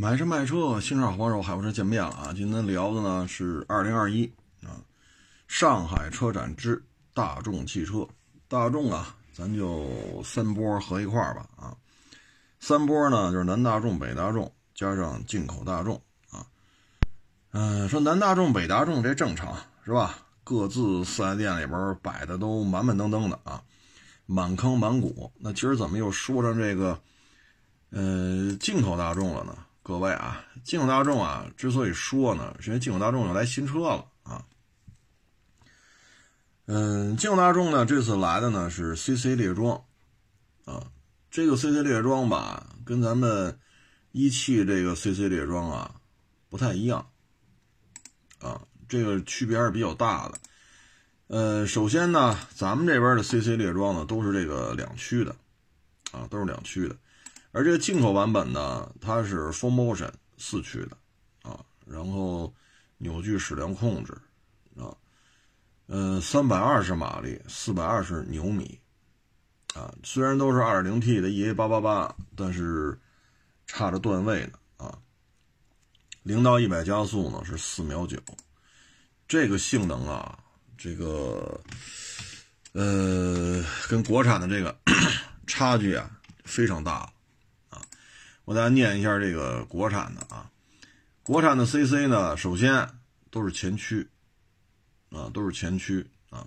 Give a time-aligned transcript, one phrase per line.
[0.00, 2.32] 买车卖车，新车好帮手，海博车见面了啊！
[2.32, 4.32] 今天聊的呢是二零二一
[4.62, 4.78] 啊，
[5.48, 6.80] 上海车展之
[7.12, 8.06] 大众汽车。
[8.46, 9.90] 大众啊，咱就
[10.22, 11.76] 三波合一块儿吧啊。
[12.60, 16.46] 三波呢就是南大众、北大众加上进口大众啊。
[17.50, 19.52] 嗯，说南大众、北大众这正常
[19.84, 20.16] 是吧？
[20.44, 23.60] 各自四 S 店里边摆的都满满登登的啊，
[24.26, 25.32] 满坑满谷。
[25.40, 26.96] 那今儿怎么又说上这个
[27.90, 29.56] 呃进口大众了呢？
[29.88, 34.44] 各位啊，进口大众啊，之所以说呢，是因为进口大众要来新车了啊。
[36.66, 39.82] 嗯，进口大众呢，这次来的呢是 CC 猎装
[40.66, 40.92] 啊。
[41.30, 43.58] 这个 CC 猎装吧，跟咱们
[44.12, 45.94] 一汽这个 CC 猎装啊
[46.50, 47.08] 不太一样
[48.40, 50.38] 啊，这个区别还是比较大的。
[51.28, 55.34] 呃，首先呢，咱们这边的 CC 猎装呢都是这个两驱的
[56.12, 56.94] 啊，都是两驱的。
[57.58, 60.96] 而这个进口版本呢，它是 Full Motion 四驱的，
[61.42, 62.54] 啊，然后
[62.98, 64.16] 扭矩矢量控制，
[64.76, 64.94] 啊，
[65.88, 68.78] 嗯，三百二十马力，四百二十牛米，
[69.74, 72.96] 啊，虽然都是二点零 T 的 EA 八八八，但是
[73.66, 74.96] 差着段位呢，啊，
[76.22, 78.18] 零到一百加速呢是四秒九，
[79.26, 80.38] 这个性能啊，
[80.76, 81.60] 这个，
[82.74, 84.78] 呃，跟国产的这个
[85.48, 86.08] 差距啊
[86.44, 87.12] 非常大。
[88.48, 90.50] 我给大家念一下这个国产的啊，
[91.22, 92.88] 国产的 CC 呢，首先
[93.30, 94.08] 都是前驱，
[95.10, 96.46] 啊，都是前驱啊，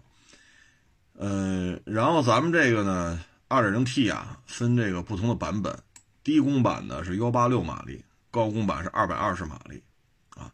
[1.14, 5.78] 呃，然后咱们这个呢，2.0T 啊，分这个不同的版本，
[6.24, 9.84] 低功版的是186马力，高功版是220马力，
[10.32, 10.52] 啊，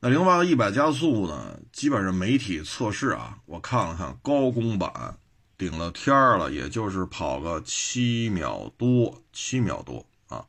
[0.00, 5.16] 那0八到100加速呢，基本上媒体测试啊，我看了看，高功版
[5.56, 10.04] 顶了天了，也就是跑个七秒多，七秒多。
[10.32, 10.46] 啊，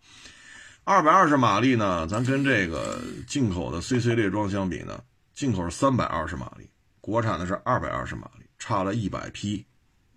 [0.86, 2.08] 二百二十马力呢？
[2.08, 5.04] 咱跟这个进口的 CC 列装相比呢，
[5.34, 6.70] 进口是三百二十马力，
[7.02, 9.66] 国产的是二百二十马力，差了一百匹，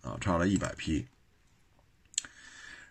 [0.03, 1.05] 啊，差了一百匹。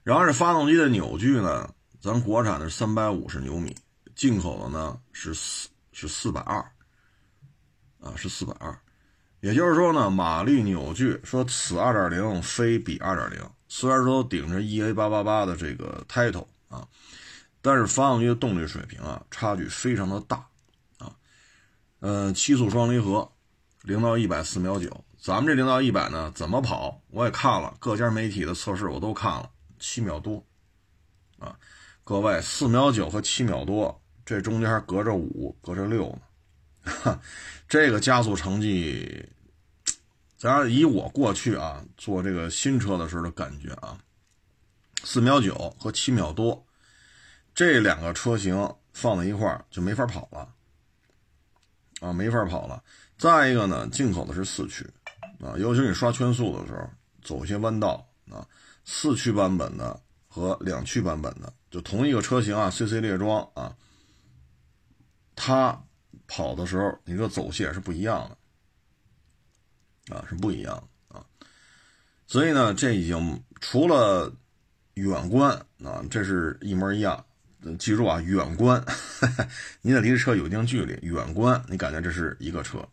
[0.04, 3.74] 然后这发动机的扭矩呢，咱国产的是三百五十牛米，
[4.16, 6.60] 进口的呢是四是四百二，
[8.02, 8.78] 啊，是四百二。
[9.40, 16.46] 也就是说呢，马力扭矩说此二点零非彼二点零，虽然说顶着 EA 八八八的这个 title。
[16.76, 16.88] 啊，
[17.62, 20.46] 但是发动机的动力水平啊，差距非常的大，
[20.98, 21.16] 啊，
[22.00, 23.32] 呃，七速双离合，
[23.84, 27.02] 零到一百四秒九，咱们这零到一百呢，怎么跑？
[27.08, 29.50] 我也看了各家媒体的测试，我都看了，
[29.80, 30.44] 七秒多，
[31.40, 31.58] 啊，
[32.04, 36.18] 各位四秒九和七秒多，这中间隔着五，隔着六
[36.84, 37.20] 呢，
[37.70, 39.28] 这个加速成绩，
[40.38, 43.98] 咱以我过去啊做这个新车的时候的感觉啊。
[45.04, 46.65] 四秒九和七秒多，
[47.56, 50.54] 这两个车型放在一块儿就没法跑了，
[52.02, 52.84] 啊，没法跑了。
[53.18, 54.86] 再一个呢，进口的是四驱，
[55.40, 56.90] 啊，尤其你刷圈速的时候，
[57.24, 58.46] 走一些弯道啊，
[58.84, 63.74] 四驱版本的和两驱版本的，就同一个车型啊，CC 猎装啊，
[65.34, 65.82] 它
[66.28, 68.30] 跑的时候，你这走线是不一样
[70.08, 70.76] 的，啊，是不一样
[71.08, 71.26] 的啊。
[72.28, 74.36] 所以呢，这已经除了。
[74.96, 75.52] 远观
[75.84, 77.26] 啊，这是一模一样。
[77.78, 78.84] 记住啊，远观，
[79.82, 80.98] 你得离这车有一定距离。
[81.08, 82.88] 远观，你感觉这是一个车，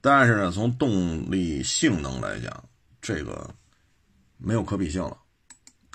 [0.00, 2.64] 但是呢，从动力性能来讲，
[3.00, 3.54] 这个
[4.38, 5.16] 没有可比性了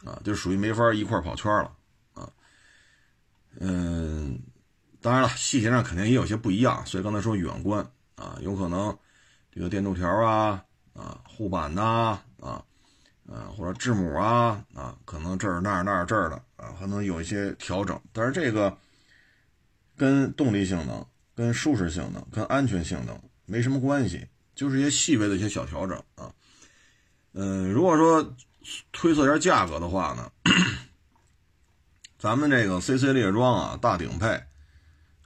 [0.06, 1.72] 啊，就属于没法一块跑圈了
[2.14, 2.30] 啊。
[3.60, 4.40] 嗯，
[5.02, 7.86] 当然了，细节上肯定也有些不一样，所以刚才说远观
[8.16, 8.98] 啊，有可能
[9.52, 10.64] 这个电镀条啊
[10.94, 12.20] 啊，护板呐。
[12.40, 12.64] 啊，
[13.28, 18.00] 啊或者字母啊，啊，可能这儿那儿那儿这儿的啊，还能有一些调整。
[18.14, 18.76] 但是这个
[19.96, 21.06] 跟动力性能、
[21.36, 26.34] 跟舒适性能、跟安全性能没什么关系，就是一些细微的一些小调整啊。
[27.34, 28.36] 嗯，如果说
[28.92, 30.32] 推测一下价格的话呢，
[32.18, 34.42] 咱们这个 CC 猎装啊，大顶配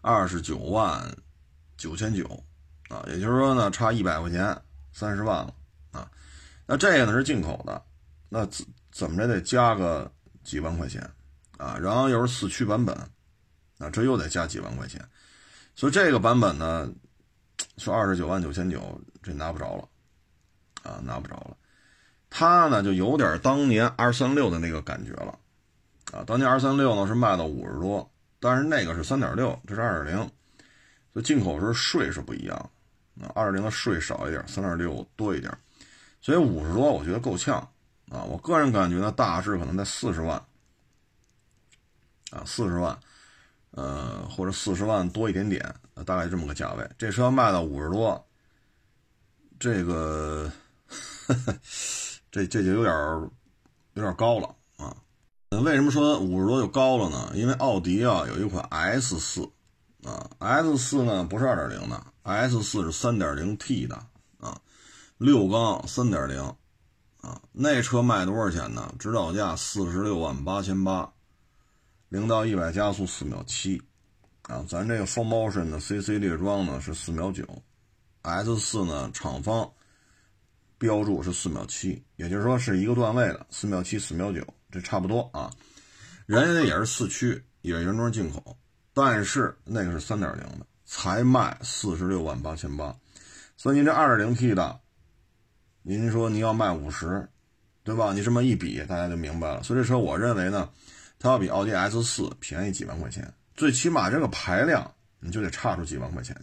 [0.02, 1.16] 二十九万
[1.78, 2.26] 九千九
[2.90, 4.60] 啊，也就是说呢，差一百块钱，
[4.92, 5.54] 三十万了
[5.92, 6.10] 啊。
[6.66, 7.82] 那这个呢是进口的。
[8.34, 10.10] 那怎怎么着得加个
[10.42, 11.02] 几万块钱
[11.58, 11.78] 啊？
[11.78, 12.96] 然后又是四驱版本，
[13.78, 15.06] 啊，这又得加几万块钱，
[15.76, 16.90] 所以这个版本呢，
[17.78, 21.58] 说二十九万九千九，这拿不着了，啊，拿不着了。
[22.30, 25.38] 它呢就有点当年二三六的那个感觉了，
[26.14, 30.32] 啊，当年二三六呢是卖到五十多，但是那个是三点六，这是二点零，
[31.12, 32.58] 所以进口时候税是不一样，
[33.22, 35.54] 啊，二点零的税少一点，三点六多一点，
[36.22, 37.70] 所以五十多我觉得够呛。
[38.12, 40.38] 啊，我个人感觉呢，大致可能在四十万，
[42.32, 43.00] 啊，四十万。
[43.74, 45.74] 呃，或者四十万多一点点，
[46.06, 46.86] 大概这么个价位。
[46.98, 48.22] 这车卖到五十多，
[49.58, 50.52] 这个
[52.30, 52.94] 这这就有点
[53.94, 54.94] 有点高了啊。
[55.64, 57.32] 为什么说五十多就高了呢？
[57.34, 59.50] 因为奥迪啊有一款 S 四
[60.04, 63.96] 啊，S 四呢不是二点零的，S 四是三点零 T 的
[64.42, 64.60] 啊，
[65.18, 66.54] 六缸三点零
[67.22, 68.94] 啊，那车卖多少钱呢？
[69.00, 71.12] 指导价四十六万八千八。
[72.10, 73.82] 零到一百加速四秒七，
[74.42, 77.46] 啊，咱这个 Full Motion 的 CC 列装呢是四秒九
[78.24, 79.72] ，S 四呢厂方
[80.78, 85.50] 标注是四秒七，也就是说是一个段位的四秒七、四秒九，这差不多啊。
[86.26, 88.58] 人家也是四驱，也是原装进口，
[88.94, 92.94] 但是那个是三点零的，才卖四十六万八千八，
[93.56, 94.82] 所以您这二点零 T 的，
[95.82, 97.28] 您说您要卖五十，
[97.84, 98.14] 对吧？
[98.14, 99.64] 你这么一比，大家就明白了。
[99.64, 100.70] 所以这车我认为呢。
[101.24, 106.36] 它要比奥迪 S 四便宜几万块钱，最起码这个排量你就得差出几万块钱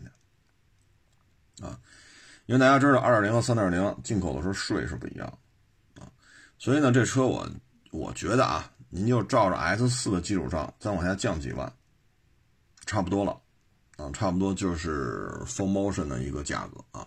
[1.57, 1.77] 去啊！
[2.47, 5.27] 因为大家知道，二点零和三点零进口的时候税是不一样
[5.99, 6.07] 啊，
[6.61, 7.45] 所以呢，这车我
[7.91, 11.73] 我觉得啊，您就照着 S 四的基础上再往下降几万，
[12.87, 13.37] 差不多了
[13.97, 17.05] 啊，差不多就是 Full Motion 的一个价格啊。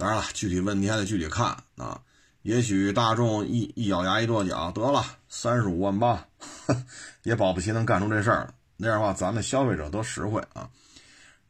[0.00, 2.00] 当然了，具体问题还得具体看啊。
[2.40, 6.26] 也许大众一一咬牙一跺脚，得了，三十五万八，
[7.22, 8.54] 也保不齐能干出这事儿。
[8.78, 10.70] 那样的话，咱们消费者得实惠啊。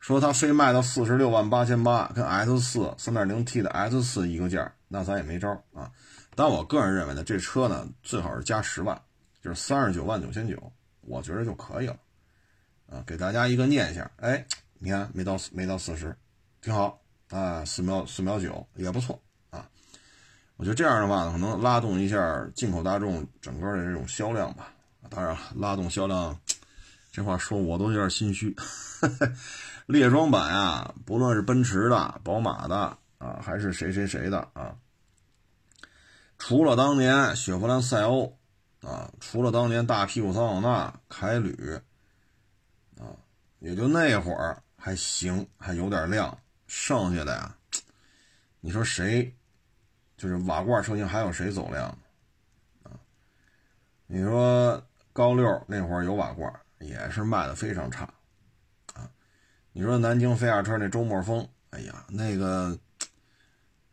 [0.00, 5.88] 说他非卖到四十六万八千八，跟 S 四三点零 T 的 S 四一个价，那咱也没招啊。
[6.34, 9.00] 但我个人认为呢，这车呢最好是加十万，
[9.40, 10.72] 就是三十九万九千九，
[11.02, 11.96] 我觉得就可以了
[12.90, 13.04] 啊。
[13.06, 14.44] 给大家一个念想，哎，
[14.80, 16.16] 你看没到没到四十，
[16.60, 16.99] 挺好
[17.30, 19.66] 啊，四秒四秒九也不错啊。
[20.56, 24.72] 我觉得这样的话可能拉动一下进口大众整个的这种销量吧。
[25.08, 26.38] 当然，拉动销量，
[27.10, 28.54] 这话说我都有点心虚。
[29.86, 34.76] 猎装版啊，不论是奔驰的、宝马的啊，还是谁谁谁的啊，
[36.38, 38.38] 除了当年雪佛兰赛欧
[38.82, 41.80] 啊，除了当年大屁股桑塔纳、凯旅
[43.00, 43.18] 啊，
[43.58, 46.38] 也就那会儿还行，还有点亮。
[46.72, 47.56] 剩下的呀，
[48.60, 49.34] 你说谁？
[50.16, 51.88] 就是瓦罐车型还有谁走量
[52.84, 52.94] 啊？
[54.06, 54.80] 你说
[55.12, 58.04] 高六那会儿有瓦罐，也是卖的非常差
[58.94, 59.10] 啊。
[59.72, 62.78] 你说南京飞亚车那周末风，哎呀，那个，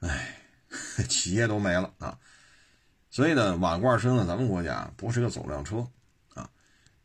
[0.02, 0.38] 哎，
[1.10, 2.20] 企业都没了啊。
[3.10, 5.88] 所以呢，瓦罐车呢，咱们国家不是个走量车
[6.36, 6.48] 啊。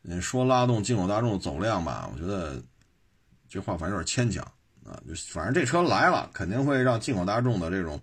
[0.02, 2.62] 你说拉动进口大众走量吧，我觉得
[3.48, 4.46] 这话反正有点牵强
[4.92, 5.02] 啊。
[5.08, 7.98] 就反正这车来了，肯定会让进口大众的这种。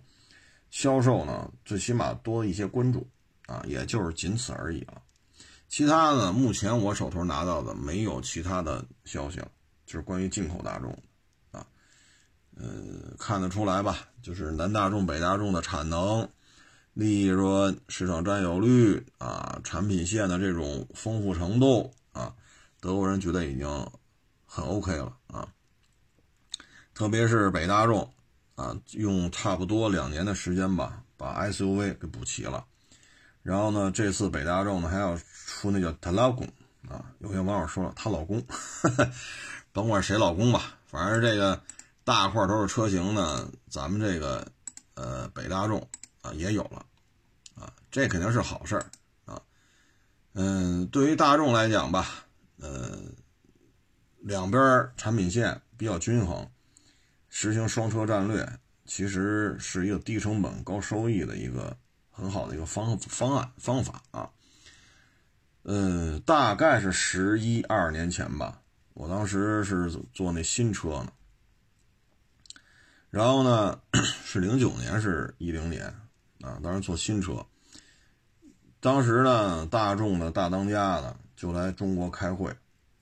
[0.72, 3.04] 销售呢，最起码多一些关注
[3.46, 5.02] 啊，也就是仅此而已了。
[5.68, 9.48] 其他的，目前我手头拿到的没有其他的消息了，
[9.84, 10.92] 就是关于进口大众
[11.50, 11.66] 啊。
[12.56, 16.28] 呃，看得出来吧，就是南大众、北大众的产能、
[16.92, 22.32] 利润、市场占有率啊，产品线的这种丰富程度啊，
[22.80, 23.66] 德国人觉得已经
[24.46, 25.16] 很 OK 了。
[27.00, 28.12] 特别是北大众。
[28.56, 32.62] 啊，用差不多两年的时间吧，把 SUV 给补齐了。
[33.42, 36.46] 然后呢，这次北大众呢还要出那叫她老公
[36.86, 37.06] 啊。
[37.20, 38.44] 有些网友说了，她老公，
[39.72, 41.58] 甭管谁老公吧，反正这个
[42.04, 44.46] 大块头的车型呢，咱们这个
[44.92, 45.80] 呃北大众
[46.20, 46.84] 啊也有了
[47.58, 48.84] 啊，这肯定是好事儿
[49.24, 49.40] 啊。
[50.34, 52.26] 嗯，对于大众来讲吧，
[52.58, 52.98] 呃，
[54.18, 56.46] 两边产品线比较均衡。
[57.30, 58.46] 实行双车战略，
[58.84, 61.74] 其实是一个低成本高收益的一个
[62.10, 64.28] 很好的一个方方案方法啊。
[65.62, 68.60] 呃，大概是十一二年前吧，
[68.94, 71.12] 我当时是做那新车呢。
[73.10, 73.80] 然后呢，
[74.24, 75.86] 是零九年是一零年
[76.40, 77.44] 啊，当时做新车。
[78.80, 82.50] 当时呢，大众的大当家呢就来中国开会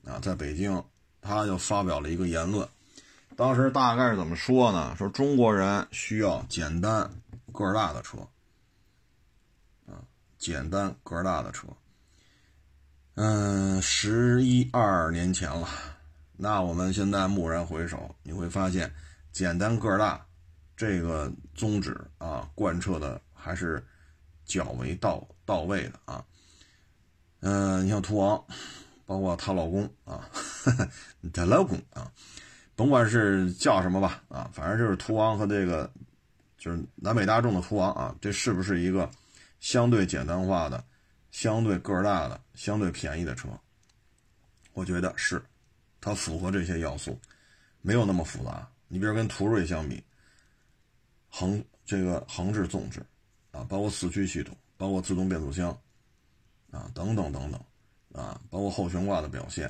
[0.03, 0.83] 啊，在北京，
[1.21, 2.67] 他就发表了一个言论。
[3.39, 4.93] 当时大概是怎么说呢？
[4.97, 7.09] 说中国人需要简单
[7.53, 8.17] 个儿大的车，
[9.87, 10.03] 啊，
[10.37, 11.65] 简单个儿大的车。
[13.15, 15.69] 嗯，十一二年前了，
[16.35, 18.93] 那我们现在蓦然回首，你会发现
[19.31, 20.25] 简单个儿大
[20.75, 23.81] 这个宗旨啊，贯彻的还是
[24.43, 26.25] 较为到到位的啊。
[27.39, 28.43] 嗯，你像途昂，
[29.05, 30.29] 包括她老公啊，
[31.31, 32.11] 她老公啊。
[32.79, 35.91] 甭管是叫什么吧，啊，反正就是途昂和这个，
[36.57, 39.11] 就是南北大众的途昂啊，这是不是一个
[39.59, 40.81] 相对简单化的、
[41.29, 43.49] 相对个儿大的、相对便宜的车？
[44.71, 45.43] 我觉得是，
[45.99, 47.19] 它符合这些要素，
[47.81, 48.65] 没有那么复杂。
[48.87, 50.01] 你比如跟途锐相比，
[51.27, 53.05] 横这个横置纵置，
[53.51, 55.77] 啊，包括四驱系统，包括自动变速箱，
[56.71, 57.61] 啊，等等等等，
[58.13, 59.67] 啊，包括后悬挂的表现，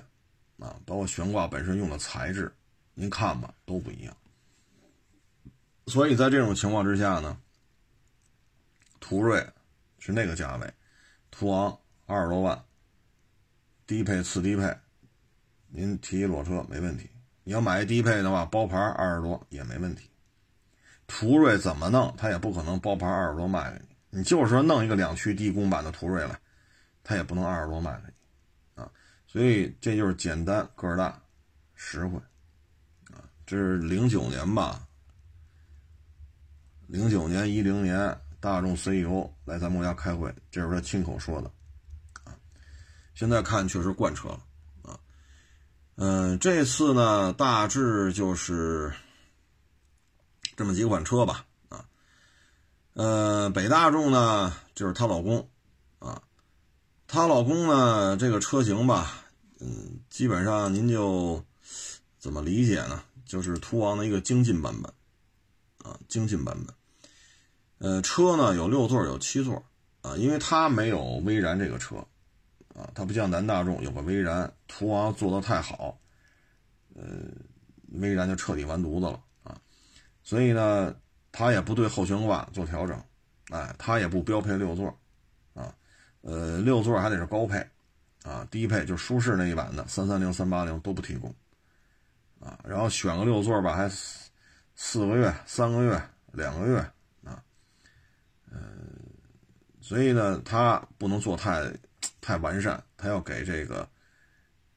[0.60, 2.54] 啊，包括悬挂本身用的材质，
[3.00, 4.14] 您看吧，都不一样。
[5.88, 7.40] 所以在这种情况之下呢，
[9.00, 9.48] 途锐
[10.00, 10.74] 是那个价位，
[11.32, 12.62] 途昂二十多万，
[13.88, 14.78] 低配次低配，
[15.70, 17.10] 您提裸车没问题。
[17.46, 20.10] 你要买一低配的话，包牌二十多也没问题。
[21.08, 23.96] 途锐怎么弄，他也不可能包牌二十多卖给你。
[24.10, 26.38] 你就是说弄一个两驱低功版的途锐来，
[27.02, 28.92] 他也不能二十多卖给你啊。
[29.26, 31.24] 所以这就是简单个儿大，
[31.76, 32.20] 实惠。
[33.50, 34.80] 这是零九年吧？
[36.86, 41.52] 零九年一零年，大众 CEO 来咱们国家开会，这是他亲口说的
[42.24, 42.38] 啊。
[43.16, 44.40] 现在看确实惯车了。
[45.96, 48.94] 嗯，这次呢，大致就是
[50.56, 51.84] 这么几款车吧，啊，
[52.94, 55.50] 呃，北大众呢，就是她老公，
[55.98, 56.22] 啊，
[57.08, 59.24] 她老公呢，这个车型吧，
[59.60, 61.44] 嗯，基本上您就
[62.20, 63.04] 怎么理解呢？
[63.30, 64.92] 就是途昂的一个精进版本，
[65.90, 66.76] 啊，精进版本，
[67.78, 69.64] 呃，车呢有六座有七座，
[70.02, 72.06] 啊，因为它没有威然这个车。
[72.76, 76.00] 啊，它不像南大众有个威然，途昂做的太好，
[76.96, 77.04] 呃，
[77.92, 79.60] 威然就彻底完犊子了啊。
[80.24, 80.96] 所以呢，
[81.30, 83.04] 它也不对后悬挂做调整，
[83.50, 84.98] 哎，它也不标配六座，
[85.54, 85.76] 啊，
[86.22, 87.68] 呃，六座还得是高配，
[88.24, 91.36] 啊，低配就舒适那一版的三三零、三八零都不提供，
[92.40, 93.90] 啊，然后选个六座吧，还
[94.76, 96.78] 四个月、三个月、两个月，
[97.24, 97.44] 啊，
[98.52, 98.60] 嗯，
[99.82, 101.72] 所以呢，它不能做太。
[102.22, 103.90] 太完善，他要给这个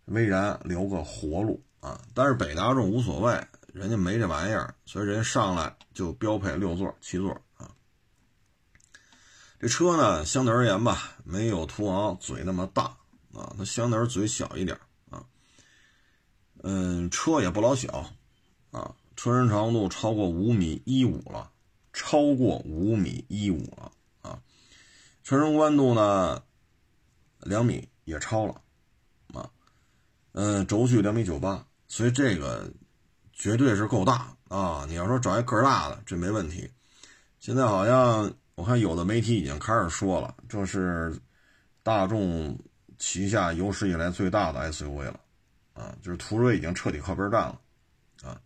[0.06, 2.00] 威然留个活路啊！
[2.14, 7.70] 但是北大众无所谓，人家没这玩意儿，所以人家上来就标配六座、七座啊。
[9.60, 12.84] 这车呢，相对而言吧，没有途昂嘴那么大
[13.34, 14.78] 啊，它相对而嘴小一点。
[16.62, 18.10] 嗯，车也不老小
[18.70, 21.50] 啊，车身长度超过五米一五了，
[21.92, 23.92] 超过五米一五了
[24.22, 24.40] 啊。
[25.22, 26.42] 车身宽度呢？
[27.40, 28.60] 两米也超了，
[29.34, 29.50] 啊，
[30.30, 32.72] 嗯，轴距两米九八，所以这个
[33.32, 34.84] 绝对是够大啊！
[34.88, 36.70] 你要说找一个儿大的，这没问题。
[37.40, 41.20] 现在好像我看有的媒体已经开始说了，这是
[41.82, 42.56] 大众
[42.96, 45.18] 旗下有史以来最大的 SUV 了，
[45.82, 47.60] 啊，就是途锐已经彻底靠边站了，
[48.22, 48.40] 啊，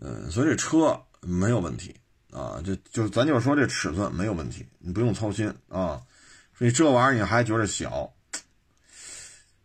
[0.00, 1.94] 嗯，所以这车没有问题
[2.30, 6.02] 啊，就就咱就说这尺寸没有问题，你不用操心啊。
[6.56, 8.12] 所以这玩意儿你还觉得小？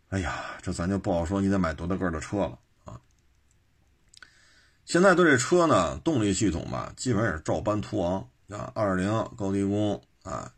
[0.08, 3.00] 哎呀，这咱就不好说，你得买多大个的车了啊！
[4.84, 10.52] 现在对这车呢，动力系统吧，基本上也是照搬途昂啊，二点零高低功啊，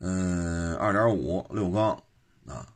[0.00, 1.92] 嗯，二点五六缸
[2.46, 2.68] 啊，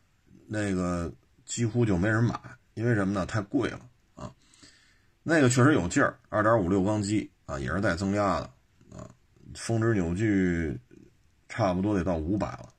[0.47, 1.12] 那个
[1.44, 2.40] 几乎就没人买，
[2.78, 3.26] 因为什么呢？
[3.26, 3.80] 太贵了
[4.14, 4.30] 啊！
[5.25, 8.49] 那个确实有劲儿，二点五六缸机啊，也是带增压的
[8.97, 9.11] 啊，
[9.56, 10.78] 峰值扭矩
[11.49, 12.73] 差不多得到五百了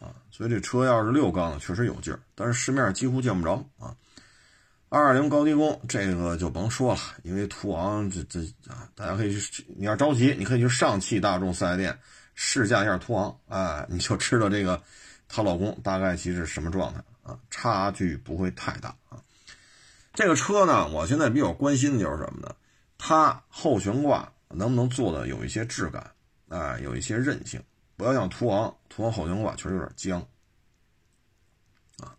[0.00, 0.16] 啊。
[0.30, 3.94] 所以这车要是六缸的，确实有劲儿，但是市面几乎见不着啊。
[4.88, 11.94] 二二零高低功这个就甭说了，因为途昂这这啊，大家可以去，你要着急，你可以去上汽大众四 S 店
[12.34, 14.82] 试驾一下途昂，哎，你就知道这个
[15.28, 19.22] 她老公大概其实什么状态啊，差距不会太大啊。
[20.12, 22.54] 这个车呢，我现在比较关心的就是什么呢？
[22.98, 26.12] 它后悬挂能不能做的有一些质感，
[26.48, 27.62] 哎，有一些韧性。
[27.96, 30.20] 不要像途昂，途昂后悬挂确实有点僵
[31.98, 32.16] 啊。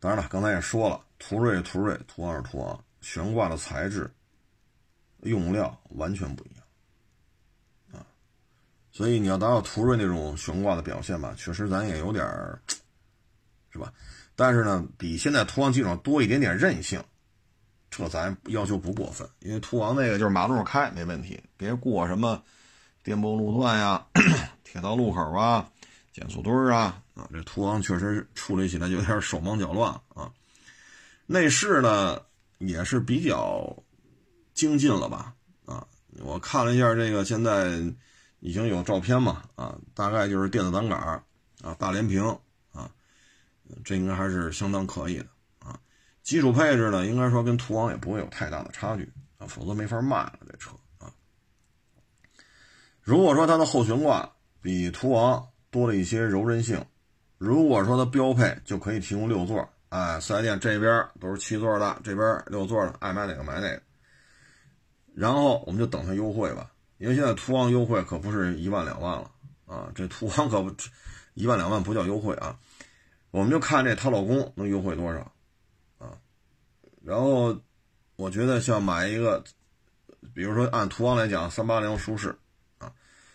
[0.00, 4.10] 当然了，刚才也说了，途锐途锐，途昂是途昂，悬挂的材质、
[5.20, 8.06] 用料完全不一样啊。
[8.92, 12.60] 所以你要达到途锐那种悬挂的表现吧，确实咱也有点儿，
[13.70, 13.92] 是吧？
[14.36, 17.02] 但是呢，比现在途昂基础上多一点点韧性，
[17.90, 19.28] 这咱要求不过分。
[19.40, 22.42] 因为途昂那个就是马路上开没问题，别过什么
[23.02, 24.04] 颠簸路段呀。
[24.64, 25.70] 铁道路口啊，
[26.12, 30.28] 减速墩儿啊，啊，这途昂确实处理起来就有点手忙脚乱啊。
[31.26, 32.20] 内饰呢
[32.58, 33.76] 也是比较
[34.52, 35.32] 精进了吧？
[35.64, 35.86] 啊，
[36.18, 37.80] 我看了一下这个，现在
[38.40, 39.44] 已经有照片嘛？
[39.54, 40.98] 啊，大概就是电子挡杆
[41.62, 42.36] 啊，大连屏，
[43.84, 45.26] 这应该还是相当可以的
[45.58, 45.78] 啊。
[46.22, 51.12] 基础配置呢，应该说跟途昂也不会有太大的差距啊，否则没法卖了这车啊。
[53.02, 54.30] 如果说它的后悬挂，
[54.60, 56.84] 比途昂多了一些柔韧性。
[57.36, 63.82] 如果说它标配就可以提供六座，哎，四 S 店这边都是七座的，这边六座的，爱买哪个买哪个。
[65.14, 69.30] 然后我们就等它优惠吧，因为现在途昂优惠可不是一万两万了
[69.66, 70.74] 啊，这途昂可不
[71.34, 72.56] 一万两万不叫优惠啊，
[73.34, 75.20] 我们就看这她老公能优惠多少
[75.98, 76.16] 啊。
[77.02, 77.60] 然后
[78.14, 79.42] 我觉得像买一个，
[80.32, 82.32] 比如说按途昂来讲，三八零舒适
[82.78, 82.92] 啊，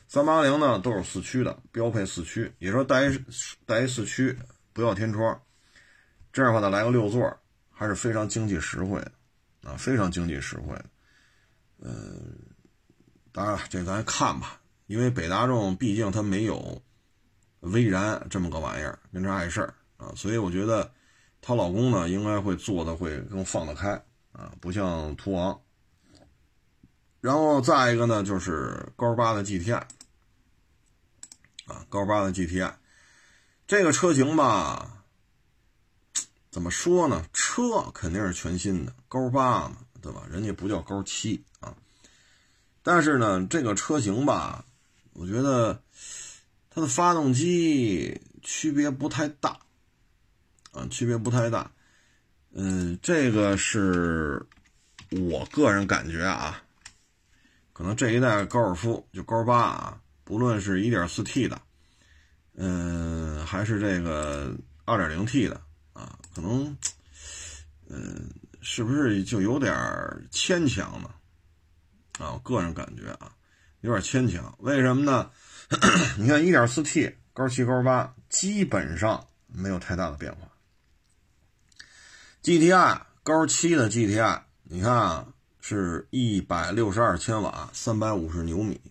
[0.08, 3.26] 三八零呢都是四驱的，标配四驱，也说带一
[3.66, 4.40] 带一四驱，
[4.72, 5.38] 不要天窗，
[6.32, 7.38] 这样的话呢来个六座，
[7.70, 9.12] 还是非常经济实惠的
[9.70, 10.86] 啊，非常经济实惠的。
[11.80, 12.40] 嗯，
[13.34, 16.82] 当然了，这咱看吧，因为北大众毕竟它没有
[17.60, 20.92] 威然这么个玩意儿，跟这碍事儿啊，所以我觉得
[21.40, 23.92] 她老公呢应该会做的会更放得开
[24.32, 25.62] 啊，不像途昂。
[27.22, 29.84] 然后再一个呢，就是高八的 GTI
[31.66, 32.74] 啊，高八的 GTI
[33.68, 35.04] 这个车型吧，
[36.50, 37.26] 怎么说呢？
[37.34, 40.24] 车肯定是全新的，高八嘛，对吧？
[40.32, 41.76] 人家不叫高七啊。
[42.82, 44.66] 但是呢，这个车型吧，
[45.12, 45.84] 我觉得
[46.70, 49.60] 它的发动机区别不太大，
[50.72, 51.72] 啊，区别不太大。
[52.52, 54.44] 嗯，这个是
[55.12, 56.62] 我个人感觉啊，
[57.74, 61.62] 可能这一代高尔夫就高八啊，不论是一点四 T 的，
[62.56, 65.62] 嗯，还是这个二点零 T 的
[65.94, 66.76] 啊，可能，
[67.88, 68.30] 嗯，
[68.62, 69.74] 是不是就有点
[70.32, 71.10] 牵强呢？
[72.20, 73.32] 啊，我个人感觉啊，
[73.82, 74.54] 有点牵强。
[74.58, 75.30] 为什么呢？
[76.18, 80.49] 你看，1.4T 高七高八基本上没有太大的变化。
[82.50, 85.28] GTI 高七的 GTI，你看啊，
[85.62, 88.82] 是一百六十二千瓦，三百五十牛米。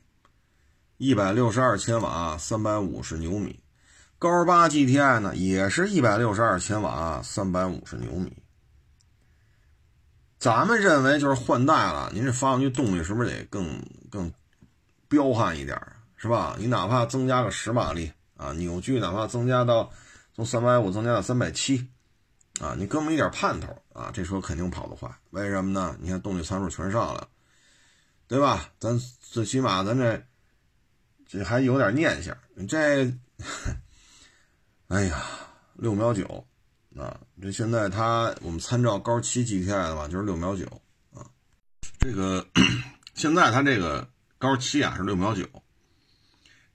[0.97, 3.59] 一百六十二千瓦，三百五十牛米。
[4.17, 8.33] 高八 GTI 呢，也是一百六十二千瓦，三百五十牛米。
[10.39, 14.33] 咱们认为就是换代了，您这发动机动力是不是得更更
[15.09, 15.77] 彪悍一点
[16.17, 16.55] 是吧？
[16.61, 19.91] 你哪怕增加个十马力啊，扭矩哪怕增加到
[20.33, 21.89] 从三百五增加到三百七
[22.61, 25.09] 啊，你给我们一点盼头啊，这车肯定跑得快。
[25.31, 25.97] 为什么呢？
[26.01, 27.29] 你看动力参数全上了，
[28.27, 28.71] 对吧？
[28.79, 30.23] 咱最起码咱这
[31.27, 32.37] 这还有点念想。
[32.55, 33.13] 你这，
[34.89, 35.23] 哎呀，
[35.75, 36.45] 六秒九。
[36.97, 40.67] 啊，这现在它我们参照高七 GTI 的话，就是六秒九
[41.15, 41.23] 啊。
[42.01, 42.45] 这个
[43.15, 45.47] 现在它这个高七啊是六秒九，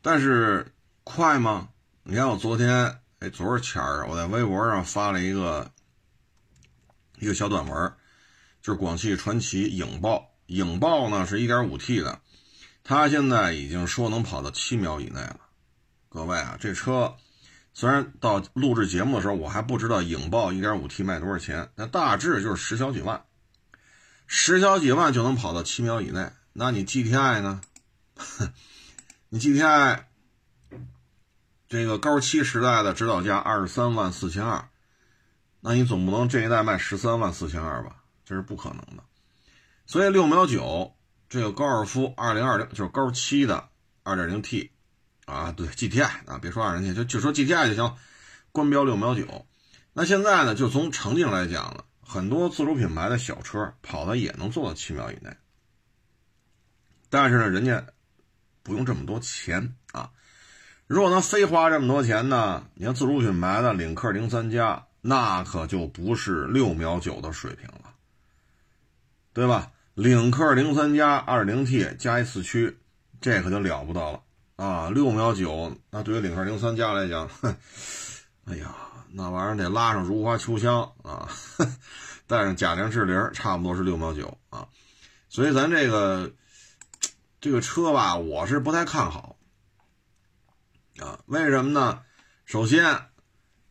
[0.02, 0.72] 但是
[1.04, 1.68] 快吗？
[2.04, 5.72] 你看我昨天哎，昨儿前儿我在微博上发了一个
[7.20, 7.94] 一个小短文，
[8.62, 12.20] 就是广汽传祺影豹，影豹呢是一点五 T 的，
[12.84, 15.40] 它现在已经说能跑到七秒以内了。
[16.10, 17.16] 各位啊，这车。
[17.74, 23.24] 虽然到录制节目的时候，我还不知道影豹 1.5T 卖多少钱，但大致就是十小几万，
[24.28, 26.30] 十小几万就能跑到七秒以内。
[26.52, 27.62] 那你 GTI 呢？
[29.30, 30.04] 你 GTI
[31.74, 34.70] 这个高七时代的指导价二十三万四千二，
[35.60, 37.96] 那你总不能这一代卖十三万四千二吧？
[38.24, 39.04] 这是不可能的。
[39.88, 40.94] 所以六秒九
[41.28, 43.70] 这个高尔夫2020就是高七的
[44.04, 44.70] 2.0T。
[45.26, 47.98] 啊，对，GTI 啊，别说二零 T，就就说 GTI 就行，
[48.52, 49.48] 官标六秒九。
[49.94, 55.36] 那现在呢，就从成绩来讲呢，很多自主品牌的小车跑的也能做到七秒以内。
[57.10, 57.84] 但是呢，人家
[58.62, 59.76] 不用这么多钱。
[60.94, 67.96] 如果能非花这么多钱呢，你看自主品牌的领克零三加，那可就不是六秒九的水平了，
[69.34, 69.72] 对吧？
[69.96, 72.78] 领克零三加二零 T 加一四驱，
[73.20, 74.22] 这可就了不得了。
[74.56, 77.28] 啊，六秒九，那对于领克零三加来讲，
[78.46, 78.76] 哎呀，
[79.14, 81.28] 那玩意儿得拉上如花秋香啊，
[82.28, 84.68] 带上贾玲、志玲，差不多是六秒九啊。
[85.28, 86.32] 所以咱这个
[87.42, 89.33] 这个车吧，我是不太看好
[91.00, 91.20] 啊。
[91.26, 92.02] 为什么呢？
[92.46, 92.84] 首先，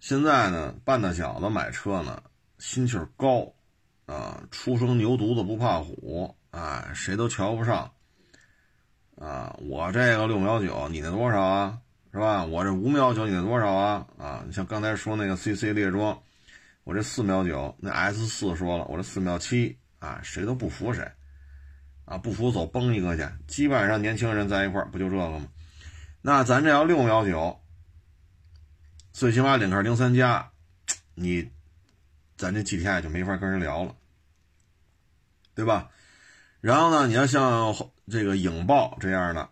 [0.00, 2.22] 现在呢，半大小子买车呢，
[2.58, 3.52] 心气儿高
[4.06, 7.90] 啊，初生牛犊子不怕虎，哎，谁都瞧不上。
[9.16, 11.78] 啊，我这个六秒九，你那多少啊？
[12.12, 12.44] 是吧？
[12.44, 14.06] 我这五秒九，你那多少啊？
[14.18, 16.18] 啊，你像刚才说那个 CC 猎装，
[16.84, 21.10] 我这四秒九，那 S 四说了，我这四秒七，啊，谁都不服谁，
[22.04, 23.26] 啊，不服走崩一个去。
[23.46, 25.46] 基本上年轻人在一块儿不就这个吗？
[26.22, 27.60] 那咱这要六秒九，
[29.12, 30.52] 最起码领克零三加，
[31.14, 31.50] 你，
[32.36, 33.96] 咱这 GTI 就没法跟人聊了，
[35.54, 35.90] 对吧？
[36.60, 37.74] 然后呢，你要像
[38.08, 39.50] 这个影豹这样的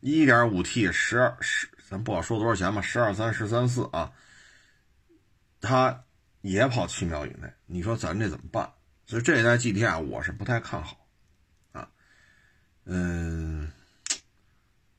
[0.00, 4.10] ，1.5T 十二十，咱不好说多少钱吧，十二三十三四啊，
[5.60, 6.04] 它
[6.40, 8.72] 也跑七秒以内，你说咱这怎么办？
[9.04, 11.06] 所以这一代 GTI 我是不太看好，
[11.72, 11.86] 啊，
[12.86, 13.70] 嗯，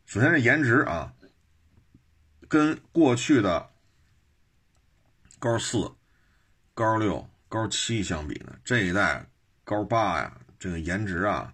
[0.05, 1.13] 首先是颜值啊，
[2.47, 3.71] 跟过去的
[5.39, 5.93] 高四、
[6.73, 9.27] 高六、高七相比呢，这一代
[9.63, 11.53] 高八呀，这个颜值啊，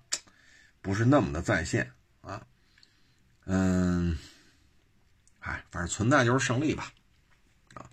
[0.81, 2.45] 不是那么的在线啊，
[3.45, 4.17] 嗯，
[5.39, 6.91] 哎，反正存在就是胜利吧，
[7.73, 7.89] 啊，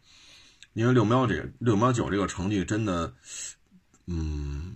[0.72, 3.14] 因为六秒这六秒九这个成绩真的。
[4.10, 4.74] 嗯，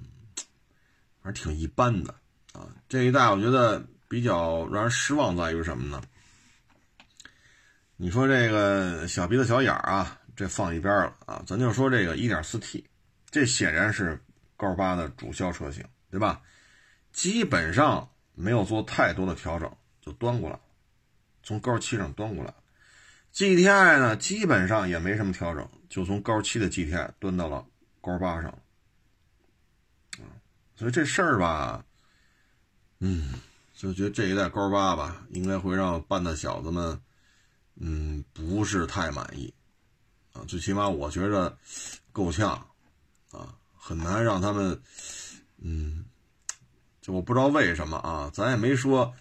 [1.23, 2.15] 反正挺一般的
[2.53, 2.69] 啊。
[2.87, 6.03] 这一代我觉得比较让人失望在于什么呢？
[7.97, 12.85] 你说这个小鼻子小眼儿啊，这放一边了啊，咱就说这个 1.4T，
[13.31, 14.23] 这显然是
[14.55, 16.43] 高八的主销车型，对吧？
[17.11, 20.63] 基本上没有做太多的调整，就端过来了，
[21.43, 22.57] 从高七上端过来了。
[23.33, 27.65] GTI 呢，基本上也没什么调整，就从高七的 GTI 端到了
[28.03, 28.59] 高八上了。
[30.77, 31.83] 所以这事儿吧，
[33.01, 33.33] 嗯，
[33.83, 37.01] 就觉得这一代高八吧，应该会让半大小子们，
[37.75, 39.53] 嗯，不是太满意，
[40.33, 41.59] 啊，最起码我觉着
[42.13, 42.51] 够呛，
[43.33, 44.81] 啊，很难让他们，
[45.59, 46.05] 嗯，
[47.01, 49.13] 就我不知道为什么啊，咱也没说，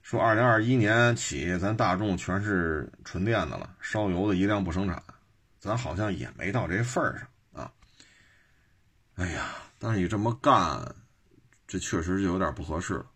[0.00, 5.02] 说二零二一年起咱大众全是纯电的了，烧油的一辆不生产，
[5.58, 7.72] 咱好像也没到这份儿上啊，
[9.16, 9.56] 哎呀。
[9.80, 10.94] 但是你这么干，
[11.66, 13.06] 这确实就有点不合适了，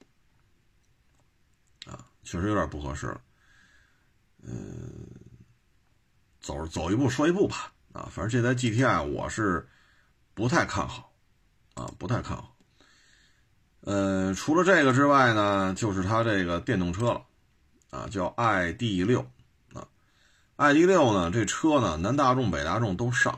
[2.27, 3.21] 确实有点不合适了。
[4.43, 5.09] 嗯，
[6.41, 9.67] 走走一步说一步吧，啊，反正这台 GTI 我是
[10.35, 11.13] 不太看好，
[11.75, 12.55] 啊，不太看好。
[13.81, 17.23] 呃，除了这个之外呢，就是它这个电动车了，
[17.91, 19.21] 啊，叫 ID 六，
[19.73, 19.87] 啊
[20.57, 23.33] ，ID 六呢，这车呢，南大众、北大众都上。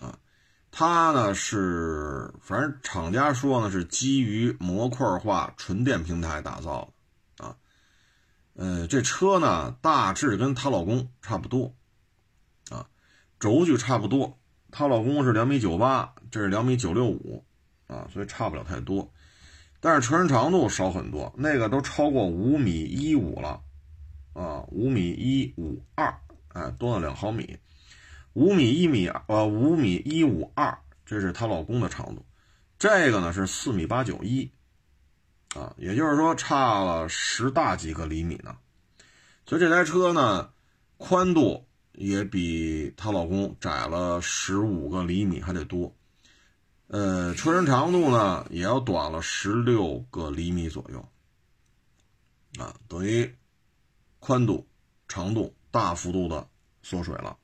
[0.00, 0.16] 啊
[0.70, 6.92] 它呢是，反正厂家说呢是基于模块化纯电平台打造的，
[8.58, 11.76] 呃，这车呢大致跟她老公差不多，
[12.70, 12.88] 啊，
[13.38, 14.36] 轴距差不多，
[14.72, 17.44] 她老公是两米九八，这是两米九六五，
[17.86, 19.12] 啊，所以差不了太多，
[19.78, 23.62] 但是车身长度少很多，那个都超过五米一五了，
[24.32, 26.12] 啊，五米一五二，
[26.48, 27.58] 哎，多了两毫米。
[28.32, 32.26] 五米一米呃五米一五二，这是她老公的长度，
[32.76, 34.50] 这个呢是四米八九一，
[35.58, 38.56] 啊，也就是说差了十大几个厘米呢。
[39.44, 40.50] 所以这台车呢，
[40.96, 45.96] 宽度也比她老公窄了十五个厘米还得多，
[46.86, 51.08] 呃，车身长度呢也要短了十六个厘米左右，
[52.62, 53.34] 啊，等于
[54.20, 54.68] 宽度、
[55.08, 56.46] 长度大幅度的
[56.82, 57.36] 缩水了。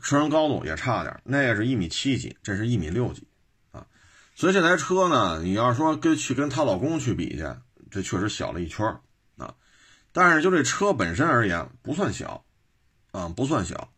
[0.00, 3.25] 车身高度也差点，那个是一米七几，这是一米六几，
[4.36, 7.44] 所以这台车呢，你要说跟去跟她老公去比去，
[7.90, 8.86] 这确实小了一圈
[9.36, 9.52] 啊。
[10.12, 12.44] 但是就这车本身而言，不算小，
[13.10, 13.92] 啊，不算小。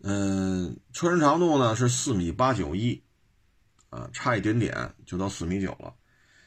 [0.00, 3.00] 嗯，车身长度呢是四米八九一，
[3.90, 5.94] 啊，差一点点就到四米九了。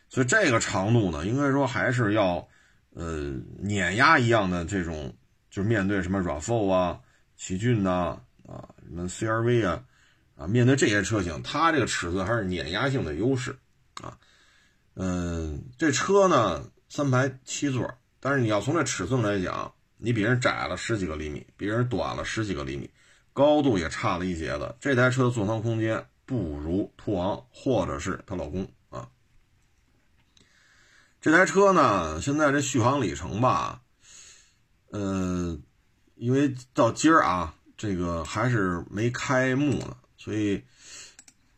[0.10, 2.46] 所以这个长度呢，应该说还是要，
[2.96, 5.15] 呃，碾压一样的这种，
[5.50, 7.00] 就是面对什么 RAV4 啊、
[7.38, 8.20] 奇骏呐。
[8.48, 9.84] 啊，什么 CRV 啊，
[10.36, 13.58] 啊，面对这些车型，它这个尺寸还是碾压性的优势
[14.02, 14.17] 啊。
[14.95, 22.89] 嗯，这车呢三排七座，但是你要从这尺寸来讲，你比人窄了十几个厘米，比人短了十几个厘米，
[23.32, 24.76] 高度也差了一截子。
[24.80, 29.08] 这台车的座舱空间不如途昂或者是她老公啊。
[31.21, 33.82] 这台车呢，现在这续航里程吧，
[34.89, 35.58] 呃，
[36.15, 37.56] 因为到今儿啊。
[37.78, 40.63] 这个还是没开幕呢，所以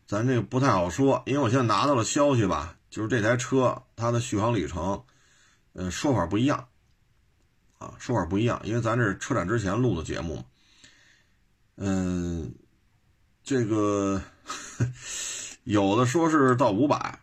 [0.06, 1.23] 咱这个不太好说。
[1.25, 5.01] 因为我现在拿到了消息吧，就是这台车它的续航里程，
[5.71, 6.67] 呃，说法不一样，
[7.77, 8.60] 啊，说法不一样。
[8.65, 10.43] 因为咱这是车展之前录的节目，
[11.77, 12.53] 嗯，
[13.41, 14.21] 这个
[15.63, 17.19] 有的说是到五百，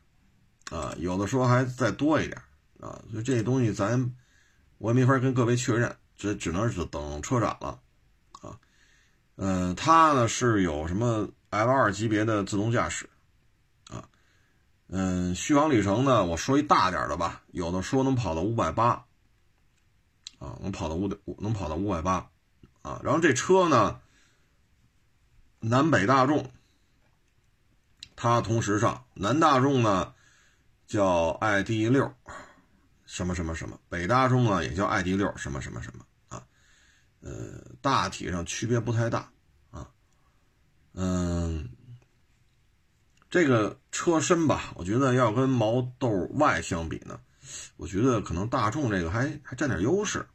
[0.71, 2.41] 啊，有的说还再多一点，
[2.81, 4.15] 啊，所以这东西咱
[4.79, 7.81] 我也没法跟各位确认，这只能是等车展了。
[9.37, 13.09] 嗯，它呢是有什么 L 二级别的自动驾驶，
[13.91, 14.09] 啊，
[14.89, 19.05] 嗯，续航里程呢，我说一大点的吧，有的说能跑到五百八，
[20.39, 22.31] 啊，能跑到五五能跑到五百八，
[22.83, 24.01] 啊，然后这车呢，
[25.59, 26.53] 南北大众，
[28.15, 30.15] 它同时上，南大众呢
[30.87, 32.15] 叫 ID 六，
[33.05, 36.04] 什么什么什么，北大众呢也叫 ID 六什么什么什么。
[37.25, 37.33] 呃，
[37.81, 39.31] 大体上区别不太大，
[39.71, 39.89] 啊，
[40.93, 41.71] 嗯，
[43.31, 47.19] 这个车身吧，我觉得要跟毛豆 Y 相比呢，
[47.79, 50.27] 我觉得可能大众这个还还占点优势，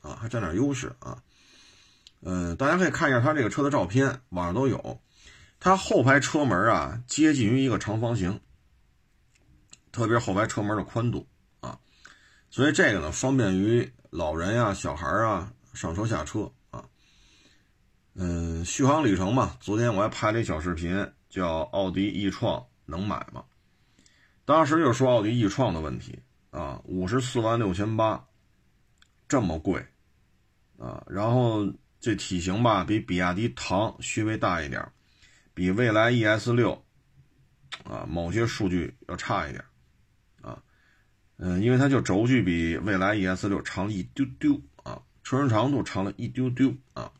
[0.00, 1.22] 啊，还占点优势啊。
[2.22, 4.98] 嗯，大家可以看一下它这个车的照片，网上都有。
[5.60, 8.40] 它后排车门啊，接近于一个长方形，
[9.92, 11.26] 特别是后排车门的宽度
[11.60, 11.78] 啊，
[12.48, 16.84] 所以这个呢，方便于老人呀、小孩啊上车下车啊。
[18.14, 23.44] 嗯，续航里程嘛，昨天我还拍了一小视频，叫奥迪 e 创能买吗？
[24.44, 26.18] 当时就说奥迪 e 创的问题
[26.50, 28.26] 啊，五十四万六千八，
[29.28, 29.86] 这么贵
[30.78, 31.72] 啊，然后。
[31.98, 34.92] 这体型吧，比比亚迪唐稍微大一点，
[35.54, 36.84] 比蔚来 ES 六
[37.82, 39.64] 啊某些数据要差一点
[40.42, 40.62] 啊，
[41.38, 44.60] 嗯，因为它就轴距比蔚来 ES 六长一丢丢，
[45.26, 47.10] 车身长度长了一丢丢啊，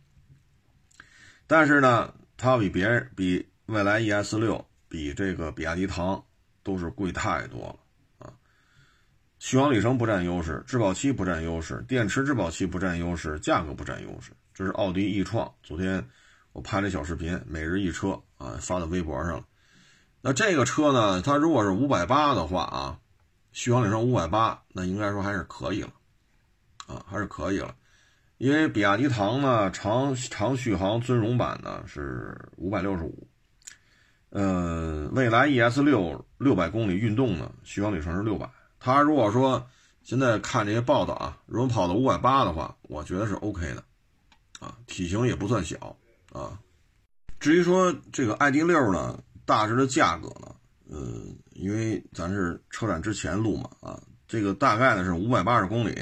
[1.49, 6.25] 但是呢，它比别人比蔚来 ES 六比这个比亚迪唐
[6.63, 8.33] 都是贵太多了啊，
[9.41, 14.31] 续航里程不占优势，质保期不占优势，电池质保期不占优势，价格不占优势。
[14.55, 16.09] 这是奥迪 e 创，昨天
[16.53, 19.45] 我拍了小视频，每日一车啊，发到微博上了。
[20.21, 23.01] 那这个车呢，它如果是五百八的话啊，
[23.51, 25.93] 续航里程五百八，那应该说还是可以了，
[26.87, 27.75] 啊，还是可以了。
[28.39, 33.27] 因为比亚迪唐呢，长长续航尊荣版呢是五百六十五，
[34.31, 38.51] 呃，蔚来 ES 六六百公里运动呢，续航里程是六百。
[38.79, 39.67] 它如果说
[40.03, 43.83] 现在看这些报道啊，如果跑到五百八的话，我觉得是 OK 的。
[44.59, 45.95] 啊，体型也不算小
[46.33, 46.59] 啊。
[47.39, 50.55] 至于说这个 ID 六呢，大致的价格呢，
[50.89, 55.95] 嗯，因为咱是车展之前录嘛，啊，这个大概呢是五百八十公里，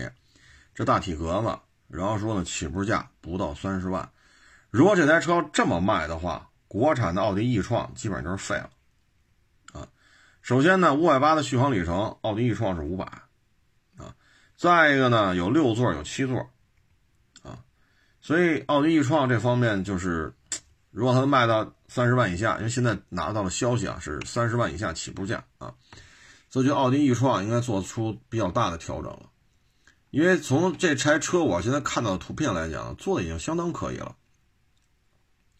[0.73, 4.09] 这大体格子，然后说呢起步价不到三十万。
[4.71, 8.71] 如果这台车这么卖的话，国产的奥迪 e 创基本上就是废了
[9.73, 9.87] 啊。
[10.43, 13.05] 首先呢，五百八的续航里程，奥迪 e 创是五百
[13.97, 14.13] 啊。
[14.57, 16.51] 再一个呢，有六座有七座
[17.43, 17.59] 啊。
[18.21, 20.35] 所以奥迪 e 创这方面就是，
[20.91, 25.73] 如果它卖到三十万以下，因为现在拿到了消息啊，是三十万以下起步价啊，
[26.51, 29.31] 所以就奥迪 e 创应该做出比较大的调整了。
[30.15, 34.15] 因为从这台车我现在看到的图片来讲，做的已经相当可以了，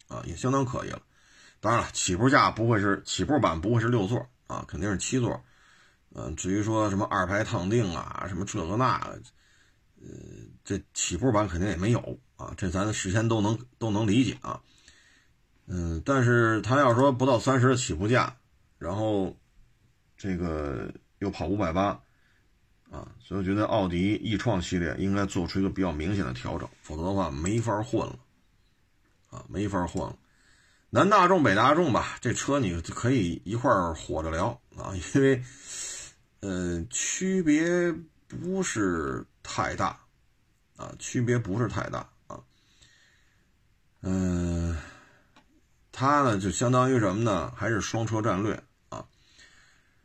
[0.07, 1.01] 啊，也相当可以了。
[1.59, 5.43] 当然了，起步价不会是起步版不会是六座啊，肯定是七座。
[6.13, 9.21] 嗯，至于说什么二排烫定啊，什么这个那个，
[10.01, 10.07] 呃，
[10.63, 12.17] 这起步版肯定也没有。
[12.37, 14.61] 啊，这咱事先都能都能理解啊，
[15.65, 18.37] 嗯，但是他要说不到三十的起步价，
[18.77, 19.35] 然后
[20.15, 20.89] 这个
[21.19, 21.99] 又跑五百八，
[22.95, 28.17] 啊，所以我觉得奥迪 e 创系列应该做出一个比较明显的调整，否则的话没法混了，
[29.31, 30.15] 啊，没法混了。
[30.89, 35.43] 南大众北大众吧，这车你可以一块儿火着聊啊，因为，
[36.39, 37.93] 呃，区别
[38.29, 39.99] 不是太大，
[40.77, 42.39] 啊，区别不是太大啊。
[44.03, 44.77] 嗯，
[45.91, 47.51] 它呢就相当于什么呢？
[47.57, 49.05] 还是双车战略啊？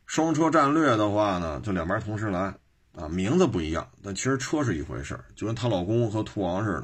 [0.05, 2.53] 双车战略的话呢，就两边同时来
[2.93, 6.83] 啊，名字不一样，但其实车是一回事就跟她老公和途昂似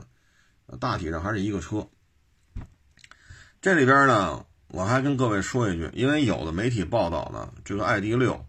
[0.68, 1.88] 的，大体上还是一个车。
[3.62, 8.46] 这里边呢，我还跟各位说一句，因为有的媒体报道呢，这个 ID 六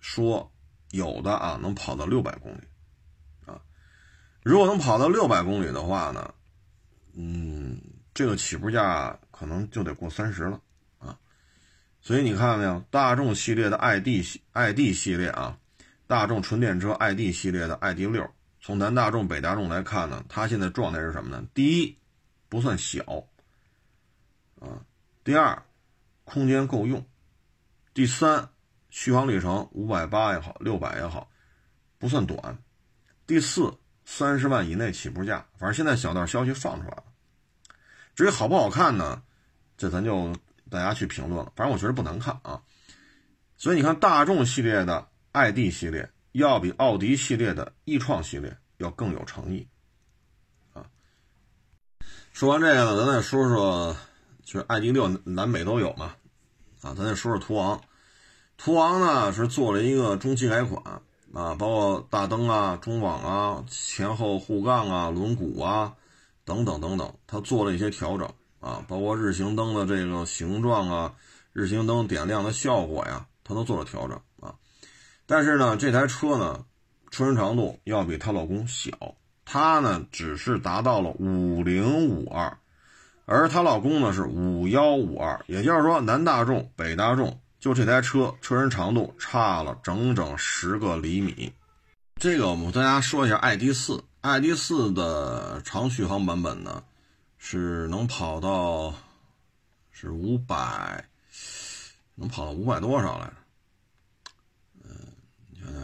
[0.00, 0.52] 说
[0.90, 2.60] 有的啊能跑到六百公里
[3.44, 3.60] 啊，
[4.42, 6.32] 如果能跑到六百公里的话呢？
[7.16, 7.80] 嗯，
[8.12, 10.60] 这个起步价可能就得过三十了
[10.98, 11.16] 啊，
[12.00, 12.82] 所以你看到没有？
[12.90, 15.58] 大众系列的 ID 系 ID 系列啊，
[16.06, 18.28] 大众纯电车 ID 系列的 ID 六，
[18.60, 21.44] 从南大众北大众来看呢，它现在状态是什么呢？
[21.54, 21.98] 第一，
[22.48, 23.02] 不算小
[24.60, 24.68] 啊；
[25.22, 25.62] 第二，
[26.24, 27.00] 空间够用；
[27.92, 28.48] 第三，
[28.90, 31.30] 续航里程五百八也好，六百也好，
[31.98, 32.56] 不算短；
[33.26, 33.74] 第四。
[34.06, 37.04] 三十万以内起步价，反正现在小道消息放出来了。
[38.14, 39.22] 至于好不好看呢？
[39.78, 40.36] 这咱就
[40.68, 41.50] 大家去评论了。
[41.56, 42.60] 反正我觉得不难看啊。
[43.56, 49.66] 所以你看，大众系列的 ID 系列要比奥迪系列的 e 创系列要更有诚意
[50.72, 50.86] 啊。
[52.32, 53.96] 说完这个呢，咱再说说，
[54.44, 56.14] 就是 ID 六南北都有嘛
[56.80, 56.94] 啊。
[56.94, 57.80] 咱再说说途昂，
[58.56, 61.02] 途昂呢是做了一个中期改款。
[61.34, 65.92] 啊，包括大灯啊、中网啊、前后护杠啊、轮毂啊
[66.44, 71.12] 等等等等，它做了一些调整啊，包括日行灯的这个形状啊、
[71.52, 74.20] 日行灯点亮的效果呀，它都做了调整。
[75.26, 76.64] 但是呢，这台车呢，
[77.10, 78.90] 车身长度要比她老公小，
[79.44, 82.58] 她呢只是达到了五零五二，
[83.24, 91.50] 而她老公呢是五幺五二，也就是说南大众北大众就这台车车身长度差了整整十个厘米。
[92.16, 96.82] 这个我们大家说一下，ID 四，ID 四的长续航版本呢
[97.38, 98.92] 是能跑到
[99.90, 101.02] 是五百，
[102.14, 103.32] 能跑到五百多少来着？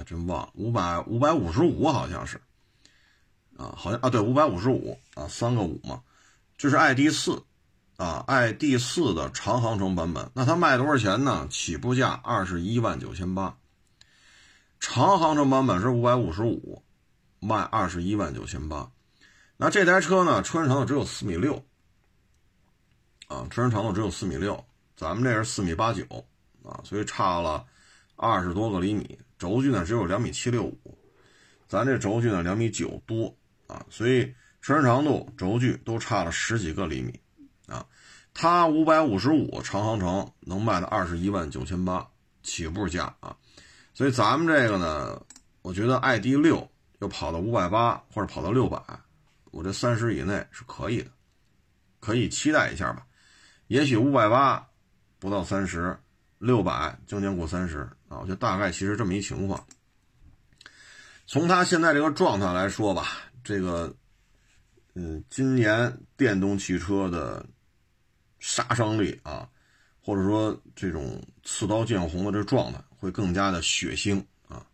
[0.05, 2.41] 真忘了，五百五百五十五好像是。
[3.57, 6.01] 啊，好像啊，对，五百五十五啊，三个五嘛，
[6.57, 7.45] 这是 ID 四
[7.99, 11.47] 啊，ID 四的长航程版本，那它卖多少钱呢？
[11.51, 13.59] 起步价二十一万九千八，
[14.79, 16.83] 长航程版本是五百五十五，
[17.39, 18.91] 卖二十一万九千八。
[19.59, 21.63] 那这台车呢，车身长度只有四米六
[23.27, 24.65] 啊，车身长度只有四米六，
[24.97, 26.03] 咱们这是四米八九
[26.65, 27.67] 啊，所以差了
[28.17, 29.19] 二十多个厘米。
[29.41, 30.99] 轴距呢只有两米七六五，
[31.67, 33.35] 咱这轴距呢两米九多。
[33.67, 34.25] 啊，所以
[34.61, 37.21] 车身长度、轴距都差了十几个厘米，
[37.69, 37.87] 啊，
[38.35, 42.05] 它五百五十五长航程能卖到二十一万九千八
[42.43, 43.37] 起步价啊，
[43.95, 45.23] 所以咱们这个呢，
[45.63, 48.83] 我觉得 ID 六要跑到五百八或者跑到六百，
[49.53, 51.11] 我这三十以内是可以的，
[52.01, 53.07] 可以期待一下吧，
[53.69, 54.69] 也许五百八
[55.21, 55.97] 不到三十，
[56.39, 59.65] 六百将近过三十啊，我觉得大概其实这么一情况，
[61.27, 63.07] 从他现在这个状态来说吧。
[63.43, 63.95] 这个，
[64.95, 67.47] 嗯，今年电动汽车的
[68.41, 69.49] 杀伤力啊，
[70.03, 74.67] 或者说这种刺刀见红的这状态会更加的血腥啊。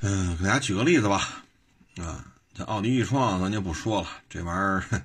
[0.00, 1.44] 嗯，给大家举个例子吧，
[1.96, 5.02] 啊，这奥迪 e 创咱就不说了，这玩意儿，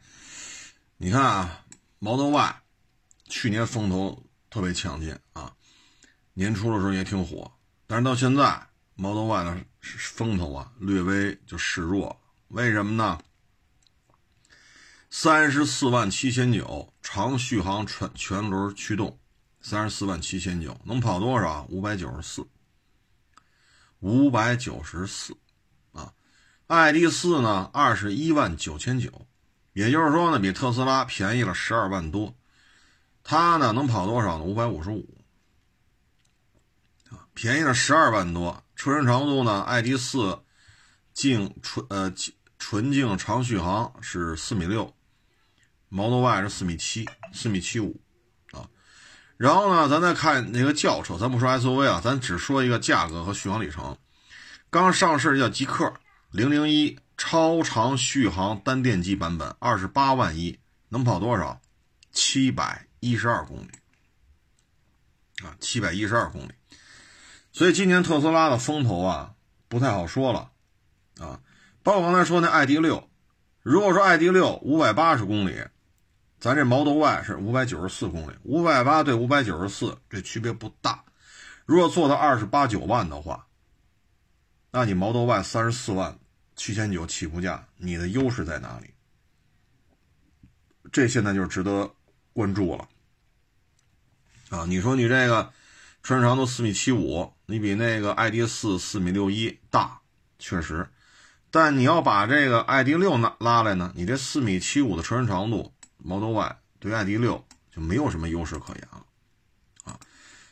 [0.97, 1.65] 你看啊
[1.99, 2.61] ，Model Y
[3.27, 5.51] 去年风头特别强劲啊，
[6.33, 7.51] 年初的时候也挺火，
[7.93, 8.59] 但是到现在
[8.95, 9.55] Model Y 的
[9.99, 12.19] 风头啊略微就示弱。
[12.47, 13.19] 为什么呢？
[15.11, 19.19] 三十四万七千九长续航全全轮驱动，
[19.61, 21.67] 三十四万七千九能跑多少？
[21.69, 22.43] 五百九十四，
[23.99, 25.37] 五百九十四
[25.91, 26.11] 啊
[26.65, 27.69] ！ID 四呢？
[27.71, 29.27] 二十一万九千九，
[29.73, 32.33] 也就是说呢，比特斯拉便宜了十二万多。
[33.23, 34.43] 它呢能跑多少呢？
[34.43, 35.07] 五百五十五，
[37.33, 38.63] 便宜了十二万多。
[38.75, 40.41] 车身长度呢？ID 四
[41.13, 42.13] 净纯呃。
[42.59, 44.95] 纯净长续航是四米六
[45.89, 47.99] ，Model Y 是四米七，四米七五
[48.53, 48.69] 啊。
[49.35, 53.97] 然后呢，咱再看那个轿车，咱不说 SUV 啊，咱只说一个价格和续航里程。
[54.69, 55.93] 刚上市叫极客
[56.31, 61.59] 零零一超长续航单电机版本，二十八万一，能跑多少？
[62.13, 63.71] 七百一十二公里
[65.45, 66.53] 啊，七百一十二公里。
[67.53, 69.35] 所以今年特斯拉的风头啊，
[69.69, 70.51] 不太好说了
[71.19, 71.39] 啊。
[71.83, 73.09] 包括刚才说那 ID 六，
[73.61, 75.63] 如果说 ID 六五百八十公里，
[76.39, 81.05] 咱这 Model Y 是五百九十四公里，五百八对五百九十四这区别不大。
[81.65, 83.47] 如果做到二十八九万的话，
[84.71, 86.17] 那你 Model Y 三十四万
[86.55, 88.89] 七千九起步价，你的优势在哪里？
[90.91, 91.93] 这现在就值得
[92.33, 92.89] 关注了。
[94.49, 95.51] 啊，你说你这个
[96.03, 100.01] 车身长度四米七五，你比那个 ID 四四米六一大，
[100.37, 100.89] 确实。
[101.49, 109.05] 但你要把这个 ID 六拉拉来呢，你这四米七五的车身长度，Model Y 对 ID 六就没有什么优势可言了，
[109.85, 109.99] 啊，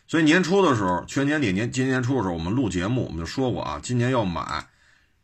[0.08, 4.70] 所以年初的时候，去年年底年今年初的时候，我们录节目我们就说过啊，今年要买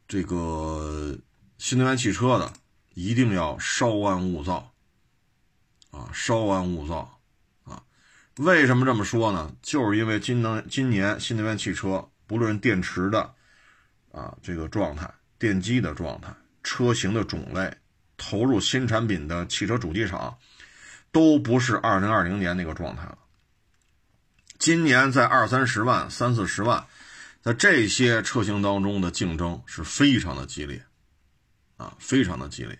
[0.07, 1.17] 这个
[1.57, 2.51] 新能源汽车的，
[2.95, 4.73] 一定要稍安勿躁，
[5.91, 7.16] 啊，稍安勿躁，
[8.37, 9.53] 为什么这么说呢？
[9.61, 13.33] 就是因为今能今年新能源汽车不论电池的
[14.11, 15.11] 啊这个状态。
[15.39, 17.71] 电机的状态、车型的种类、
[18.17, 20.35] 投入新产品的汽车主机厂，
[21.11, 23.19] 都不是二零二零年那个状态了。
[24.57, 26.83] 今年在二三十万、三四十万，
[27.43, 30.83] 在这些车型当中的竞争是非常的激烈，
[31.75, 32.79] 啊，非常的激烈。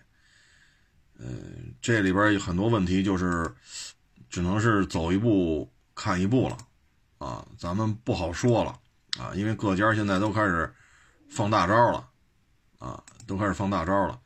[1.20, 3.54] 嗯，这里边有很多问题，就是
[4.30, 6.58] 只能是走一步看一步了，
[7.18, 8.80] 啊，咱们不好说了，
[9.20, 10.74] 啊，因为各家现在都开始
[11.30, 12.10] 放大招了。
[12.80, 14.22] 啊，都开始放大招了。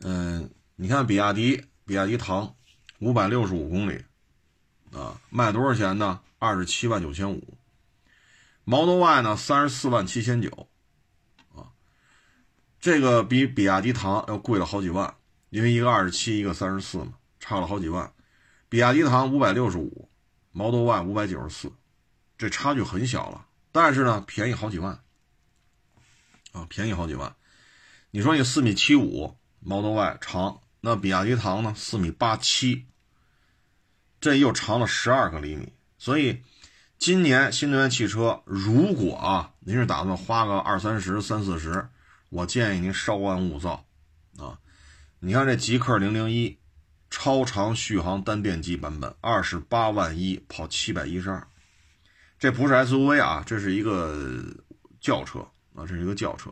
[0.00, 2.56] 嗯，你看比亚迪，比亚迪唐，
[3.00, 4.02] 五百六十五公里，
[4.90, 6.18] 啊，卖多少钱呢？
[6.38, 7.58] 二十七万九千五。
[8.64, 10.66] Model Y 呢，三十四万七千九，
[11.54, 11.68] 啊，
[12.80, 15.14] 这个比比亚迪唐要贵了好几万，
[15.50, 18.10] 因为一个二十七，一个三十四嘛，差了好几万。
[18.72, 20.08] 比亚迪唐五百六十五
[20.52, 21.70] ，Model Y 五百九十四，
[22.38, 24.98] 这差距很小了，但是呢，便宜好几万，
[26.52, 27.36] 啊，便宜好几万。
[28.12, 31.74] 你说你四米七五 Model Y 长，那比亚迪唐呢？
[31.76, 32.86] 四米八七
[34.18, 35.74] 这又长了十二个厘米。
[35.98, 36.42] 所以，
[36.98, 41.90] 今年新能源汽车如果啊，您是打算花个二三十、三四十，
[42.30, 43.84] 我建议您稍安勿躁
[44.38, 44.58] 啊。
[45.18, 46.58] 你看这极氪零零一
[47.12, 51.46] 超长续航单电机版本，二十八万一跑七百一十二，
[52.38, 54.42] 这不是 SUV 啊，这是一个
[54.98, 55.40] 轿车
[55.74, 56.50] 啊，这是一个轿车，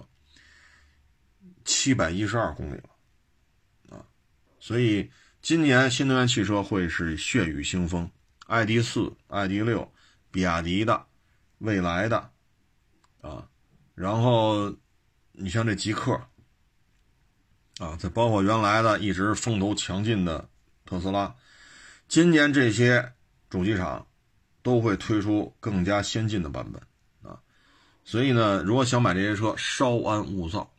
[1.65, 4.05] 七百一十二公里了啊，
[4.61, 8.09] 所以今年新能源汽车会是血雨腥风。
[8.47, 9.91] ID 四、ID 六，
[10.31, 11.07] 比亚迪的、
[11.59, 12.31] 蔚来的，
[13.23, 13.49] 啊，
[13.95, 14.77] 然后
[15.31, 16.21] 你像这极客，
[17.79, 20.50] 啊，再包括原来的一直风头强劲的
[20.91, 21.35] 特斯拉，
[22.09, 23.13] 今年这些
[23.49, 24.07] 主机厂
[24.63, 26.83] 都会推出更加先进的版本，
[27.23, 27.39] 啊，
[28.05, 30.73] 所以呢，如果想买这些车，稍安勿躁，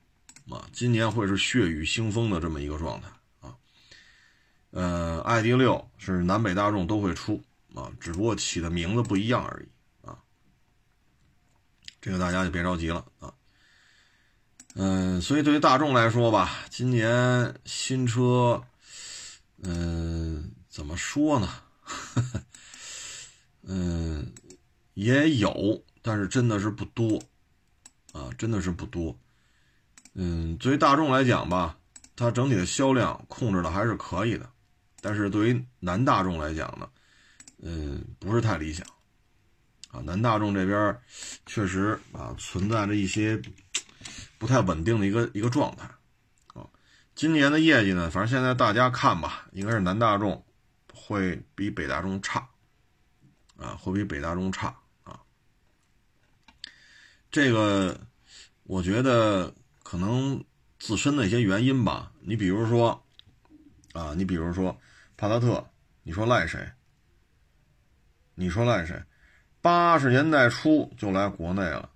[0.49, 3.07] 啊，今年会是血雨腥风的这么一个状态，
[3.39, 3.55] 啊，
[4.71, 7.41] 呃，ID 六是南北大众都会出。
[7.73, 10.19] 啊，只不过起的名字不一样而已啊，
[12.01, 13.33] 这个大家就别着急了啊。
[14.75, 18.61] 嗯，所以对于大众来说吧，今年新车，
[19.63, 21.49] 嗯，怎么说呢？
[23.63, 24.33] 嗯，
[24.95, 27.21] 也有，但是真的是不多
[28.11, 29.17] 啊，真的是不多。
[30.13, 31.77] 嗯，对于大众来讲吧，
[32.15, 34.49] 它整体的销量控制的还是可以的，
[34.99, 36.89] 但是对于南大众来讲呢？
[37.63, 38.85] 嗯，不是太理想，
[39.91, 40.99] 啊，南大众这边
[41.45, 43.39] 确实啊存在着一些
[44.39, 45.87] 不太稳定的一个一个状态，
[47.21, 50.43] 今年的业绩呢，反正现在大家看吧，应该是南大众
[50.91, 52.49] 会比北大众差，
[53.57, 55.19] 啊，会比北大众差啊，
[57.29, 57.95] 这个
[58.63, 59.53] 我觉得
[59.83, 60.43] 可能
[60.79, 63.05] 自身的一些原因吧，你比如说，
[63.93, 64.75] 啊，你比如说
[65.15, 65.63] 帕萨特，
[66.01, 66.71] 你说赖谁？
[68.33, 68.99] 你说赖谁？
[69.61, 71.87] 八十年代初就来国内了。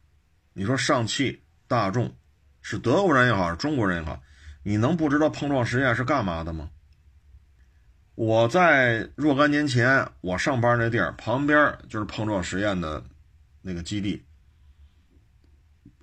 [0.53, 2.15] 你说上汽大众
[2.61, 4.21] 是德国人也好，是中国人也好，
[4.67, 6.71] 你能不知道碰撞实验是干嘛的吗？
[8.15, 13.03] 我在若干年前我上班那地儿旁边就是碰撞实验的
[13.61, 14.25] 那个基地。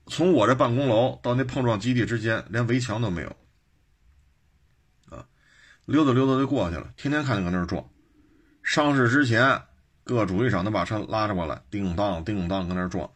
[0.07, 3.37] 从我这办公楼到那碰撞基地之间连围墙都没有，
[5.09, 5.27] 啊，
[5.87, 7.85] 溜达溜达就过去了，天天看见搁那儿撞。
[8.63, 9.61] 上市之前。
[10.05, 13.09] 各主机厂都把车拉着过来，叮当叮当搁那撞，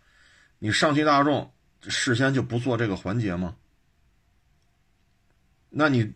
[0.60, 3.56] 你上汽大众事先就不做这个环节吗？
[5.70, 6.14] 那你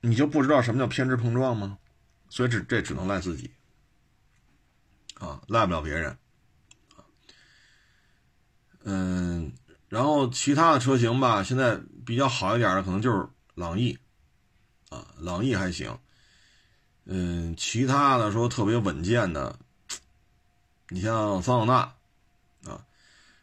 [0.00, 1.78] 你就不知道什么叫偏执碰撞吗？
[2.30, 3.52] 所以这这只能赖自己
[5.20, 6.18] 啊，赖不了别人
[8.82, 9.52] 嗯，
[9.88, 13.96] 然后其他的车型吧，现在比较好一点的可能就是朗逸
[14.90, 15.96] 啊，朗逸还行。
[17.04, 19.58] 嗯，其他的说特别稳健的。
[20.88, 21.72] 你像桑塔
[22.64, 22.84] 纳，啊，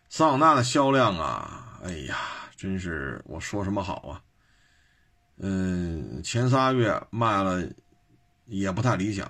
[0.09, 2.17] 桑塔纳的销量啊，哎呀，
[2.57, 4.21] 真是我说什么好啊？
[5.41, 7.67] 嗯，前仨月卖了
[8.45, 9.25] 也不太理想，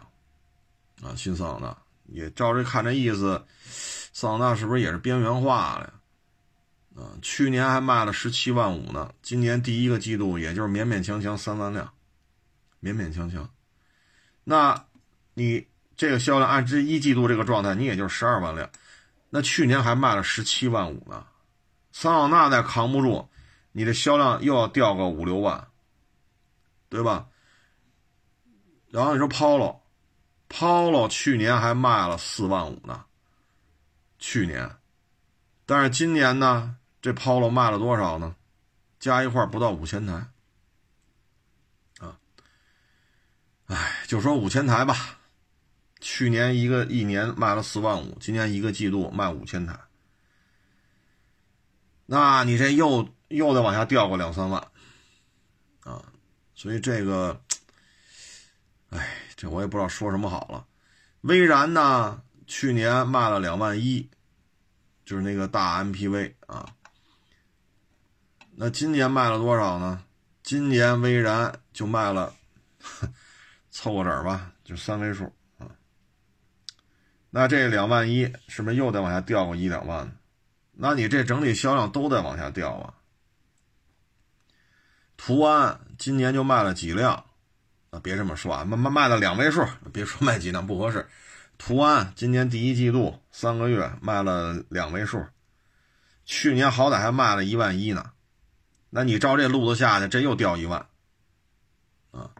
[1.01, 3.43] 啊，新桑塔纳也照这看这意思，
[4.13, 7.01] 桑塔纳是不是也是边缘化了呀？
[7.01, 11.91] 啊，去年还卖了十七万五呢，今年第一个季度也就是勉勉强强三万辆，
[12.83, 13.49] 勉勉强强，
[14.43, 14.85] 那
[15.33, 15.65] 你？
[15.97, 18.67] 这个销量按这一季度这个状态，你也就十二万辆，
[19.29, 21.23] 那去年还卖了十七万五呢。
[21.91, 23.29] 桑塔纳再扛不住，
[23.71, 25.67] 你的销量又要掉个五六万，
[26.91, 27.29] 对吧？
[28.89, 33.05] 然后你说 Polo，Polo 去年还卖了四万五呢，
[34.19, 34.69] 去年，
[35.65, 38.35] 但是今年呢，这 Polo 卖了多少呢？
[38.99, 40.13] 加一块不到五千台，
[41.99, 42.19] 啊，
[43.67, 45.17] 哎，就说五千台吧。
[46.01, 49.79] 去年一个一年卖了四万五，今年一个季度卖五千台，
[52.05, 54.70] 那你这又又得往下掉个两三万，
[56.61, 57.41] 所以这个，
[58.91, 60.67] 哎，这我也不知道说什么好了。
[61.21, 64.07] 威然呢，去年卖了两万一，
[65.03, 66.71] 就是那个大 MPV 啊，
[68.51, 70.05] 那今年卖了多少呢？
[70.43, 72.35] 今年威然就卖了，
[73.71, 75.65] 凑个整吧，就三位数啊。
[77.31, 80.15] 那这两万一是不是又得往下掉个一两万？
[80.73, 82.93] 那你这整体销量都得往下掉啊。
[85.17, 87.13] 途安今年就卖了几辆？
[87.91, 91.07] 啊，别这么说啊，卖卖卖了两位数，别说卖几辆不合适。
[91.59, 95.23] 途安今年第一季度三个月卖了两位数，
[96.25, 98.13] 去年好歹还卖了一万一呢。
[98.89, 100.87] 那你照这路子下去，这又掉一万
[102.09, 102.31] 啊。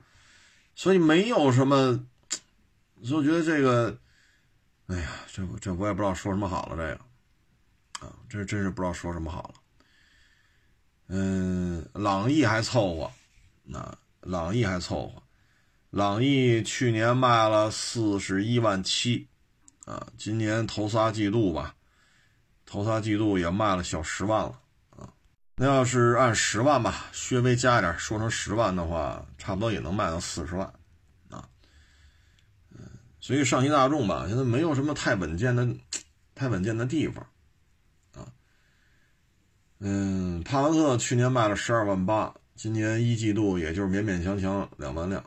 [0.73, 2.03] 所以没有什么。
[3.03, 3.95] 所以我觉得这个，
[4.87, 9.53] 哎呀，这这我也不知道说什么好了，这个，啊，这真是不知道说什么好了。
[11.09, 13.11] 嗯，朗逸还凑合，
[13.71, 15.23] 那朗逸还凑合，
[15.91, 19.29] 朗逸去年卖了四十一万七，
[19.85, 21.73] 啊，今年头仨季度吧，
[22.65, 24.59] 头仨季度也卖了小十万了，
[24.89, 25.07] 啊，
[25.55, 30.67] 那要是按十万吧，稍微加一点，说成十万的话，差不多也能卖到四十万。
[31.29, 31.47] 啊。
[33.21, 35.65] 所以上汽大众吧，现在没有什么太稳健的、
[36.35, 37.25] 太稳健的地方，
[38.15, 38.27] 啊，
[39.79, 45.19] 嗯，帕萨特去年卖了十二万八，今年一季度也就是勉勉强强两万辆，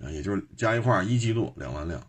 [0.00, 2.02] 啊，也就是加一块一季度两万辆，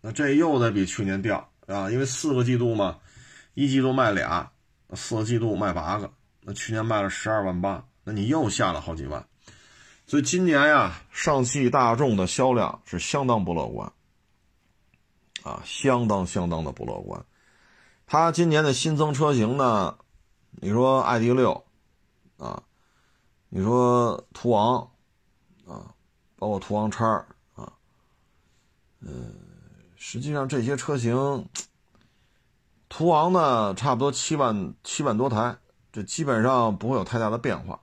[0.00, 3.00] 那这又得比去年掉啊，因为四个季度嘛，
[3.54, 4.48] 一季度卖俩，
[4.94, 6.08] 四个季度卖八个，
[6.42, 9.26] 那去年卖了十二万八，那你又下了好几万，
[10.06, 13.92] 所以今年呀，上汽大众的销量是相当不乐观。
[15.42, 17.24] 啊，相当相当的不乐观。
[18.06, 19.98] 它今年的新增车型呢？
[20.60, 21.64] 你说 ID 六
[22.36, 22.62] 啊，
[23.48, 24.90] 你说途昂
[25.66, 25.94] 啊，
[26.36, 27.06] 包括途昂叉
[27.54, 27.72] 啊，
[29.00, 29.34] 嗯，
[29.96, 31.48] 实际上这些车型，
[32.88, 35.56] 途昂呢差不多七万七万多台，
[35.92, 37.80] 这基本上不会有太大的变化。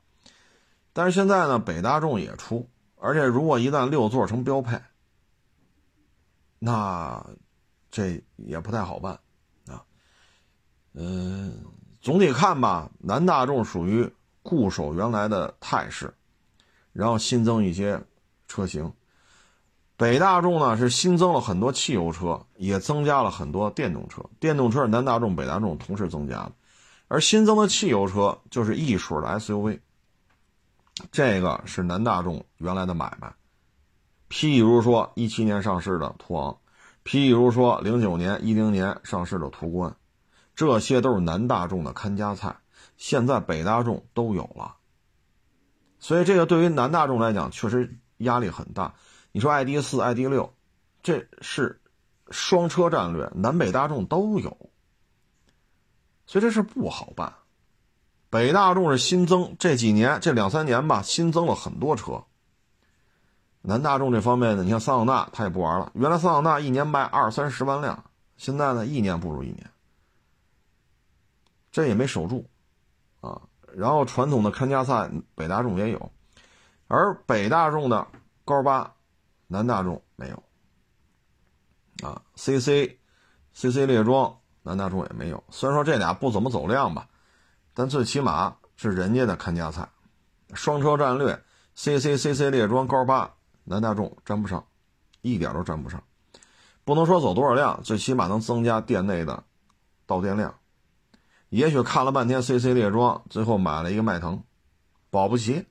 [0.94, 4.82] 但是现在呢，北大众也出，而且如果一旦六座成标配，
[6.60, 7.26] 那。
[7.92, 9.18] 这也不太好办，
[9.68, 9.82] 啊，
[10.96, 11.64] 嗯，
[12.02, 14.14] 总体看吧，南大众属于
[14.46, 16.14] 固守原来的态势，
[16.94, 18.00] 然后新增一些
[18.48, 18.94] 车型，
[19.98, 26.52] 北大众呢是新增了很多汽油车，也增加了很多电动车，电动车是南大众、北大众同时增加的，
[27.08, 29.80] 而新增的汽油车就是 E 数的 SUV，
[31.12, 33.34] 这个是南大众原来的买卖，
[34.30, 36.56] 譬如说一七年上市的途昂。
[37.08, 39.96] 譬如说，零九年、一零年上市的途观，
[40.56, 42.56] 这些都是南大众的看家菜。
[42.98, 44.76] 现在北大众都有了，
[46.00, 48.94] 所以这个对于南大众来讲，确实压力很大。
[49.32, 50.54] 你说 ID 四、ID 六，
[51.04, 51.82] 这是
[52.30, 54.70] 双车战略，南北大众都有，
[56.26, 57.34] 所以这事不好办。
[58.30, 62.24] 北大众是新增这几年这两三年吧，新增了很多车。
[63.62, 65.92] 南大众这方面呢，你像桑塔纳，他也不玩了。
[65.96, 68.04] 原来桑塔纳一年卖二三十万辆，
[68.38, 69.70] 现在呢，一年不如一年，
[71.72, 72.48] 这也没守住，
[73.76, 76.12] 然后传统的看家菜，北大众也有，
[76.88, 78.08] 而北大众的
[78.44, 78.94] 高八，
[79.48, 80.44] 南大众没有，
[82.08, 85.44] 啊，CC，CC 列装，南大众也没有。
[85.50, 87.08] 虽然说这俩不怎么走量吧，
[87.74, 89.88] 但最起码是人家的看家菜，
[90.54, 91.44] 双车战略
[91.76, 93.32] ，CC，CC 猎装高八。
[93.68, 94.64] 南大众沾不上，
[95.22, 96.04] 一点都沾不上，
[96.84, 99.44] 不能说走多少辆，最起码能增加店内的
[100.06, 100.54] 到店量。
[101.56, 104.44] 也许看了半天 CC 猎装，最后买了一个迈腾，
[105.10, 105.66] 保不齐；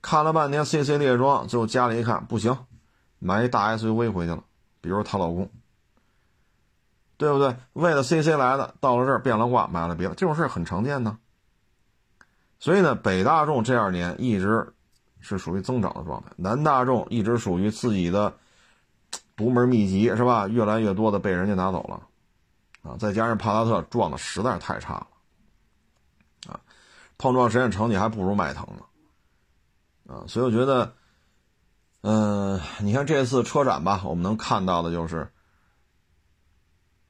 [0.00, 2.56] 看了半天 CC 猎装，最后家里一看不行，
[3.18, 4.42] 买一大 SUV 回去了，
[4.80, 5.50] 比如她老公，
[7.18, 7.54] 对不对？
[7.74, 11.18] 为了 CC 来的，到了这儿变了卦，买了别的，这种事很常见呢。
[12.58, 14.72] 所以呢，北大众这二年一直。
[15.22, 18.32] 是属于增长的状态，南大众一直属于自己的
[19.36, 20.48] 独门秘籍，是吧？
[20.48, 25.06] 越来越多的被人家拿走了，啊，再加上帕萨特撞的实在是太差了，
[27.20, 30.94] 碰撞实验成绩还不如迈腾呢，啊，所以我觉得，
[32.00, 35.30] 嗯，你看这次车展吧，我们能看到的就是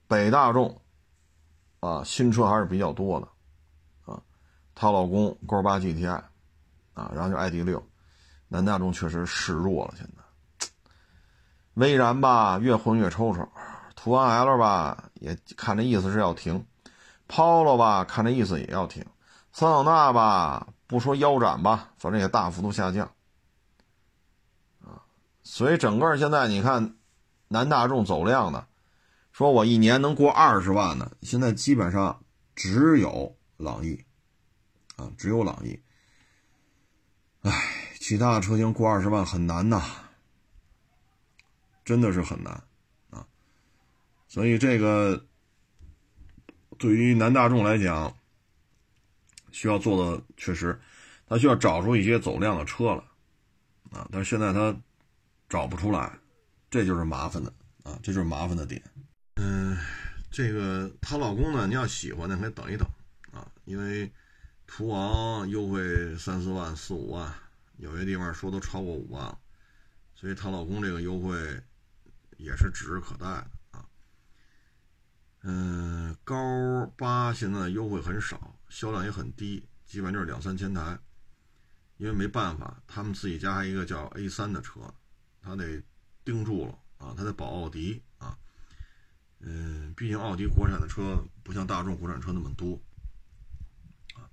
[0.09, 0.83] 北大众，
[1.79, 3.29] 啊，新车还是比较多的，
[4.13, 4.21] 啊，
[4.75, 6.11] 她老公勾八 GTI，
[6.95, 7.81] 啊，然后就 ID 六。
[8.49, 10.69] 南大众确实示弱了，现在。
[11.75, 13.45] 威然吧，越混越抽抽；
[13.95, 16.67] 途安 L 吧，也看这意思是要停
[17.29, 19.05] ；Polo 吧，看这意思也要停；
[19.53, 23.13] 桑塔纳吧，不说腰斩吧，反正也大幅度下降。
[24.83, 25.03] 啊，
[25.43, 26.97] 所以整个现在你看，
[27.49, 28.67] 南大众走量的，
[29.33, 32.23] 说我一年能过二十万的，现在基本上
[32.55, 34.05] 只有朗逸，
[34.97, 35.81] 啊，只有朗逸。
[37.43, 37.77] 唉。
[38.01, 39.83] 其他的车型过二十万很难呐，
[41.85, 42.65] 真的是很难
[43.11, 43.25] 啊！
[44.27, 45.27] 所以这个
[46.79, 48.17] 对于南大众来讲，
[49.53, 50.79] 需要做的确实，
[51.27, 53.05] 他需要找出一些走量的车了
[53.91, 54.09] 啊！
[54.13, 54.75] 但是现在他
[55.49, 56.19] 找不出来，
[56.71, 57.99] 这就是麻烦的啊！
[58.03, 58.83] 这就是麻烦的点。
[59.37, 59.77] 嗯，
[60.31, 62.87] 这个她老公呢，你要喜欢呢，可以等一等
[63.33, 64.13] 啊，因为
[64.67, 67.33] 途昂优惠三四万、四五万。
[67.79, 69.39] 有些地方说都超过五万了，
[70.15, 71.35] 所以她老公这个优惠
[72.37, 73.87] 也是指日可待的啊。
[75.45, 76.37] 嗯，高
[76.99, 80.99] 八现在优惠很少，销量也很低，基本就是两三千台。
[81.99, 84.81] 因为没办法，他们自己家还一个叫 A 三的车，
[85.43, 85.83] 他得
[86.25, 88.39] 盯住了啊，他得保奥迪啊。
[89.41, 92.81] 嗯，毕竟奥迪国产的车不像大众国产车那么多
[94.15, 94.25] 啊。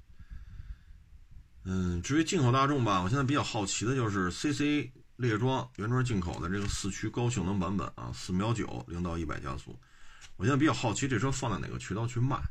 [1.66, 9.78] 嗯，至于进口大众吧，我现在比较好奇的就是 CC 列装原装进口的这个四驱高性能版本啊，四秒九零到一百加速。
[10.38, 12.42] 我现在比较好奇这车放在哪个渠道去卖，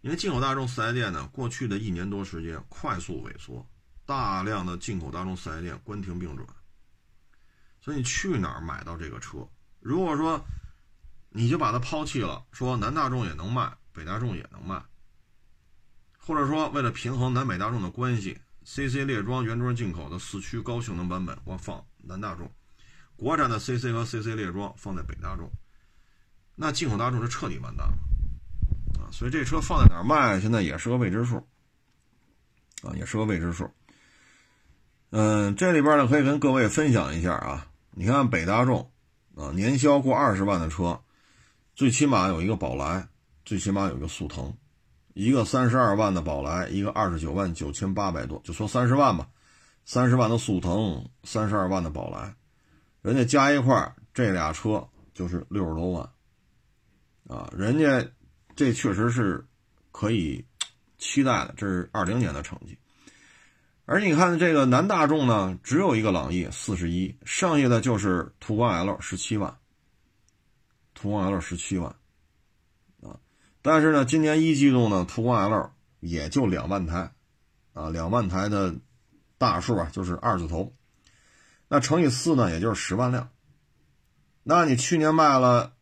[0.00, 3.66] 因为进口大众四 S 店呢，过去的一年多时间快速萎缩。
[4.06, 6.48] 大量的进口大众四 S 店关停并转，
[7.80, 9.46] 所以你去哪儿买到这个车？
[9.80, 10.42] 如果说
[11.28, 14.82] 你就把它抛弃了，说南大众也能卖，北大众也能卖，
[16.16, 22.50] 或者说为了平衡南北大众的关系，CC 列装原装进口的四驱高性能版本我放南大众，
[23.14, 25.50] 国产的 CC 和 CC 列装放在北大众，
[26.54, 27.98] 那进口大众是彻底完蛋了
[28.94, 29.10] 啊！
[29.10, 31.36] 所以这车放在哪儿卖，现在也是个未知数
[32.82, 33.68] 啊，也是个未知数。
[35.10, 37.66] 嗯，这里边呢可以跟各位分享一下啊。
[37.90, 38.90] 你看北大众
[39.34, 41.00] 啊，年销过二十万的车，
[41.74, 43.08] 最起码有一个宝来，
[43.44, 44.54] 最起码有一个速腾，
[45.14, 49.28] 一个三十二万的宝来，一个二十九万九千八百多，就说三十万吧，
[49.84, 52.34] 三十万的速腾，三十二万的宝来，
[53.02, 56.08] 人家加一块这俩车就是六十多万
[57.26, 58.06] 啊，人家
[58.58, 59.46] 这确实是
[59.92, 60.44] 可以
[60.98, 62.76] 期待的，这是二零年的成绩。
[63.84, 69.56] 而你看这个南大众呢，只有一个朗逸四十一，剩下的就是途观 L 十七万，
[70.92, 71.94] 途观 L 十七万，
[73.00, 73.20] 啊，
[73.62, 77.12] 但是呢，今年一季度呢，途观 L 也就两万台，
[77.74, 78.74] 啊，两万台的
[79.38, 80.74] 大数啊，就是二字头，
[81.68, 83.30] 那乘以四呢，也就是十万辆，
[84.42, 85.74] 那你去年卖了，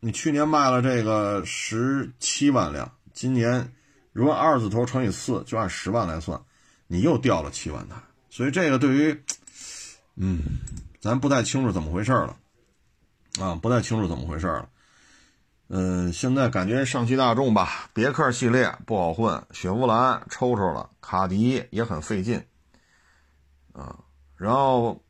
[0.00, 3.72] 你去年卖了这个十七万辆，今年
[4.12, 6.40] 如果二字头乘以四，就按十万来算。
[6.88, 7.96] 你又掉了七万台，
[8.30, 9.24] 所以这个对于，
[10.14, 10.40] 嗯，
[11.00, 12.36] 咱不太清楚怎么回事了，
[13.40, 14.68] 啊，不太清楚怎么回事了。
[15.66, 22.40] 嗯，现在感觉上汽大众吧，别克系列不好混，雪佛兰抽抽了，卡迪也很费劲，
[23.72, 23.98] 啊，
[24.36, 25.02] 然后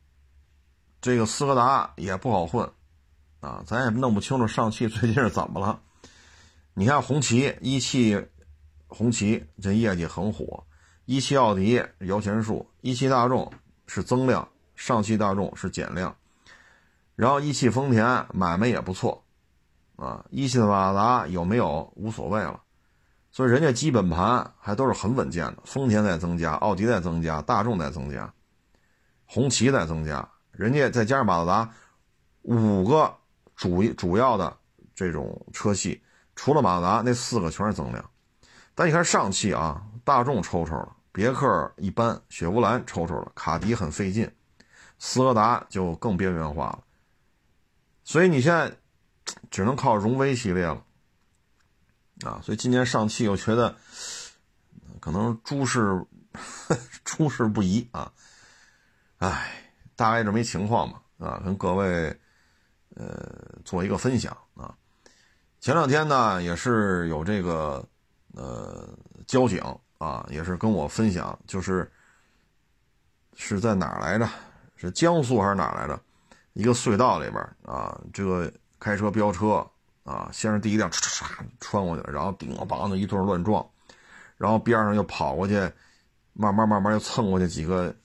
[0.99, 2.67] 这个斯柯达也不好混，
[3.47, 5.79] 啊，咱也弄不清楚上汽最近是怎么了。
[6.73, 8.27] 你看红旗一汽，
[8.87, 10.65] 红旗这业绩很火。
[11.05, 13.49] 一汽奥迪摇钱树，一汽大众
[13.87, 14.45] 是增量，
[14.75, 16.13] 上汽大众是减量，
[17.15, 19.23] 然后一汽丰田买卖也不错，
[19.95, 22.61] 啊，一汽的马自达有没有无所谓了，
[23.31, 28.33] 所以人家基本盘还都是很稳健的，丰田在增加，奥迪在增加，大众在增加，
[29.25, 31.71] 红旗在增加，人家再加上马自达，
[32.41, 33.15] 五个
[33.57, 34.55] 主主要的
[34.95, 36.01] 这种车系，
[36.35, 38.09] 除了马自达那四个全是增量，
[38.73, 40.93] 但你看上汽啊，大众抽抽了。
[41.11, 44.31] 别克一般，雪佛兰抽抽了，卡迪很费劲，
[44.99, 46.83] 斯柯达就更边缘化了，
[48.03, 48.71] 所以你现在
[49.49, 50.83] 只能靠荣威系列了，
[52.23, 53.75] 啊，所以今年上汽又觉得
[54.99, 56.05] 可能诸事
[57.03, 58.13] 诸事不宜啊，
[59.17, 62.15] 哎，大概这么一情况吧，啊，跟各位
[62.97, 64.75] 呃做一个分享啊，
[65.59, 67.87] 前两天呢也是有这个
[68.33, 68.89] 呃
[69.25, 69.61] 交警。
[69.99, 71.91] 啊，也是跟我分享，就是
[73.33, 74.29] 是在哪来着？
[74.75, 75.99] 是江苏还是哪来着？
[76.53, 79.67] 一个隧道里边啊，这个开车飙车
[80.03, 83.67] 啊，先是第一辆唰唰唰穿过去了，然后叮咣的一顿乱撞，
[84.37, 85.55] 然后边上又跑过去，
[86.33, 87.95] 慢慢慢慢又蹭过去几个，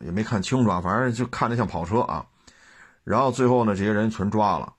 [0.00, 2.26] 也没看清楚啊，反正就看着像跑车啊。
[3.04, 4.72] 然后最后呢，这些人全抓了，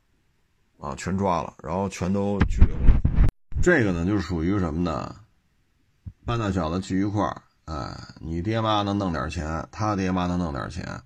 [0.79, 3.01] 啊，全抓了，然后全都拘留了。
[3.61, 5.15] 这个呢，就属于什么呢？
[6.25, 11.01] 半大小子聚一块儿，哎，你爹妈能弄点钱，他爹妈能弄点钱，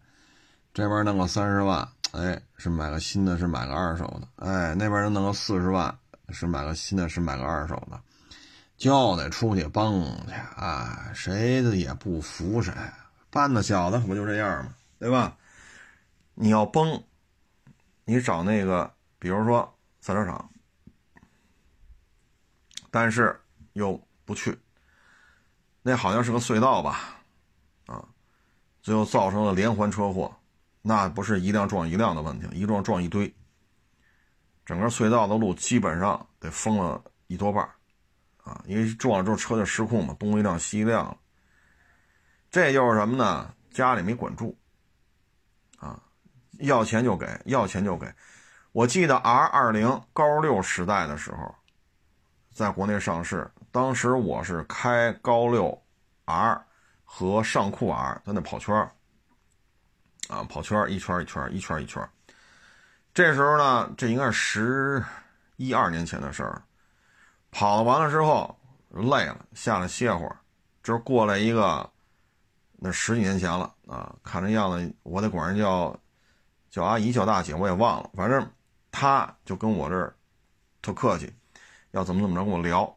[0.74, 5.98] 这边弄个三十万，哎，是买个新的，是买个二手的，哎，那边能弄个四十万，
[6.30, 8.00] 是买个新的，是买个二手的，
[8.78, 12.72] 就得出去崩去，哎，谁的也不服谁，
[13.32, 14.76] 半大小子不就这样吗？
[15.00, 15.36] 对吧？
[16.36, 17.04] 你要崩，
[18.10, 18.90] 你找那个，
[19.20, 20.50] 比如说赛车场，
[22.90, 23.38] 但是
[23.74, 24.58] 又不去。
[25.82, 27.22] 那好像是个隧道吧，
[27.86, 28.08] 啊，
[28.82, 30.34] 最后造成了连环车祸，
[30.82, 33.36] 那不是一辆撞一辆的问题，一撞撞一堆，
[34.66, 37.70] 整个隧道的路基本上得封了一多半
[38.42, 41.18] 啊，因为撞了之后车就失控嘛，东一辆西一辆，
[42.50, 43.54] 这就是什么呢？
[43.70, 44.58] 家里没管住，
[46.60, 48.12] 要钱就给，要钱就给。
[48.72, 51.56] 我记得 R 二零高六时代的时候，
[52.54, 55.82] 在国内上市，当时我是开高六
[56.26, 56.64] R
[57.04, 58.76] 和尚酷 R 在那跑圈
[60.30, 62.08] 啊，跑圈一圈一圈一圈一圈。
[63.14, 65.06] 这时候呢，这应该是十
[65.56, 66.62] 一二年前的事儿。
[67.50, 68.56] 跑完了之后
[68.90, 70.38] 累了，下来歇会儿。
[70.84, 71.90] 这过来一个，
[72.76, 75.98] 那十几年前了啊，看这样子，我得管人叫
[76.78, 78.10] 叫阿姨叫大姐，我也忘了。
[78.16, 78.48] 反正
[78.92, 80.16] 他就跟我这儿
[80.80, 81.34] 特客气，
[81.90, 82.96] 要怎么怎么着跟我聊，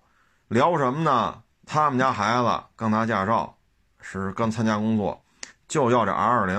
[0.48, 1.42] 聊什么呢？
[1.64, 3.56] 他们家孩子刚拿驾照，
[4.02, 5.24] 是刚参加工作，
[5.66, 6.56] 就要这 R 二零，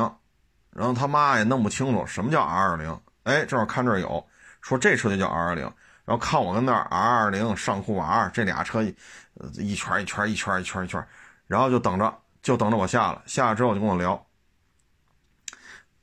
[0.72, 3.00] 然后他妈也弄不清楚什么叫 R 二零。
[3.22, 4.26] 哎，正好看这儿有，
[4.62, 5.66] 说这车就叫 R 二零，
[6.06, 11.08] 然后看我跟那 R 二零上酷 R 这俩车，一圈一圈一圈一圈一圈，
[11.46, 14.26] 然后就等着，就等着我下来，下来之后就跟我聊。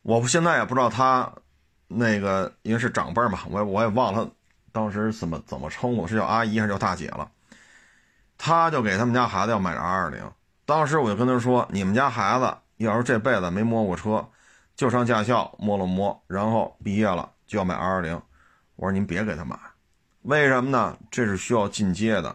[0.09, 1.31] 我现在也不知道他
[1.87, 4.27] 那个，因为是长辈嘛，我我也忘了
[4.73, 7.31] 当时怎么怎么称呼，是叫阿姨还是叫大姐了。
[8.39, 10.33] 他就给他们家孩子要买 R 二零，
[10.65, 14.27] 当时我就跟他说：“你们家孩子要是这辈子没摸过车。”
[14.77, 18.19] 就上驾校摸了摸，然后毕业了就要买 R 二零。
[18.77, 19.59] 我说您别给他买，
[20.23, 20.97] 为什么呢？
[21.11, 22.35] 这是需要进阶的。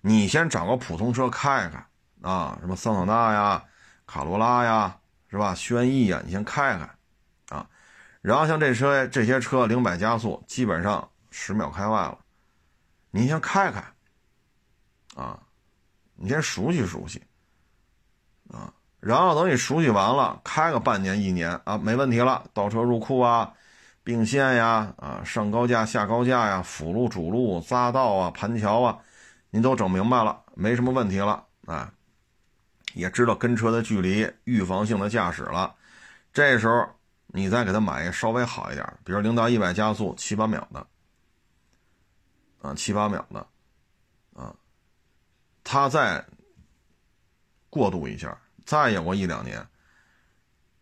[0.00, 3.62] 你先找个普通车开开啊，什么桑塔纳呀、
[4.08, 4.96] 卡罗拉呀，
[5.30, 5.54] 是吧？
[5.54, 6.90] 轩逸呀，你先开开。
[8.22, 12.18] 然后像这车这些车零百加速基本上十秒开外了，
[13.10, 13.84] 您先开开
[15.14, 15.38] 啊，
[16.14, 17.22] 你先熟悉熟悉
[18.50, 18.72] 啊。
[19.00, 22.44] 然后等你熟悉完了，开个半年一年啊，没问题了。
[22.54, 23.52] 倒车入库啊，
[24.04, 29.00] 并线呀，啊，上高架下高架呀，辅路主路匝道啊，盘桥啊，
[29.50, 31.92] 您都整明白了，没什么问题了啊，
[32.94, 35.74] 也知道跟车的距离，预防性的驾驶了。
[36.32, 36.88] 这时候
[37.32, 40.86] 你再给他买一个稍微好一点，比如零到一百加速七八秒的，
[42.60, 43.46] 啊，七八秒的，
[44.34, 44.54] 啊，
[45.64, 46.24] 他再
[47.68, 48.38] 过渡一下。
[48.64, 49.66] 再有个一两年，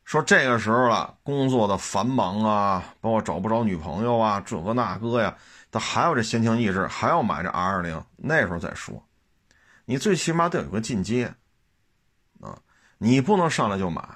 [0.04, 5.34] 说这个时候了，工作的繁忙啊，包括找不着女朋友啊，这个那个呀，
[5.70, 9.02] 他还有这闲情逸致，还要买这 R 二零，那时候再说。
[9.86, 11.34] 你最起码得有个进阶
[12.40, 12.60] 啊，
[12.98, 14.06] 你不能上来就买。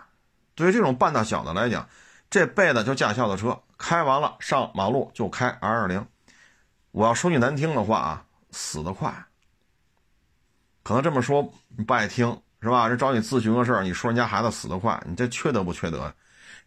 [0.55, 1.89] 对于这种半大小的来讲，
[2.35, 6.05] 这辈子就驾校的车开完了，上马路就开 R 二零。
[6.91, 9.14] 我要说句难听的话啊，死得快。
[10.82, 12.37] 可能这么说你不爱听。
[12.61, 12.89] 是吧？
[12.89, 16.12] 这找你咨询个事儿，你说人家孩子死得快，你这缺德不缺德？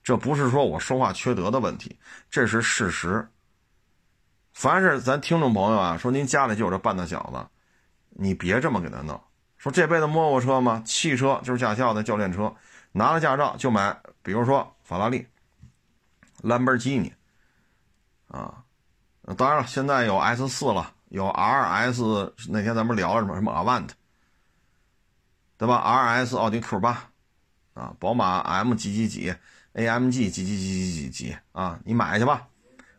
[0.02, 2.00] 这不是说我说话缺德的问题，
[2.30, 3.28] 这是事实。
[4.54, 7.46] 凡是咱听众朋友啊，说您家里就有这半大小子，
[8.12, 9.22] 你别这么给他弄。
[9.58, 10.82] 说这辈子摸过车吗？
[10.86, 12.56] 汽车就是驾校的教练车，
[12.94, 15.28] 拿了驾照就买，比如说法拉利、
[16.48, 17.14] 兰博基尼，
[18.28, 18.64] 啊，
[19.38, 22.32] 当然了，现在有 S 四了，有 RS。
[22.50, 23.36] 那天咱们聊什么？
[23.36, 23.90] 什么 Avant。
[25.58, 27.10] 对吧？R S 奥迪 Q 八，
[27.74, 29.34] 啊，宝马 M 几几几
[29.74, 32.48] ，A M G 几几几几几几啊，你买去吧。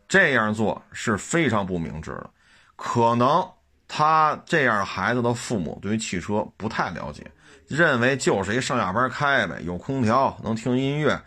[0.09, 2.29] 这样做是非常不明智的。
[2.75, 3.49] 可能
[3.87, 7.31] 他这样孩子的父母对于汽车不太了解，
[7.67, 11.17] 认为就是一上下班开呗，有空调，能听音乐，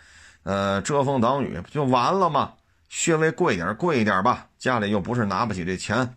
[0.42, 2.54] 呃，遮风挡雨不就完了吗？
[2.88, 6.16] 稍微贵点贵一点吧，家里又不是拿不起这钱，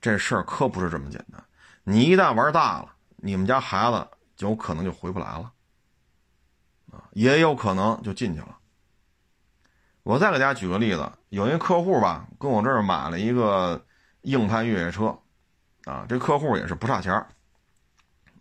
[0.00, 1.42] 这事儿可不是这么简单。
[1.84, 4.06] 你一旦玩大了，你们家孩子。
[4.38, 5.50] 有可能就回不来了，
[6.92, 8.56] 啊，也有可能就进去了。
[10.04, 13.84] 我再给大家举个例子，有一客户吧，跟我这儿买了一个
[14.20, 15.06] 硬派越野车，
[15.86, 17.12] 啊，这客户也是不差钱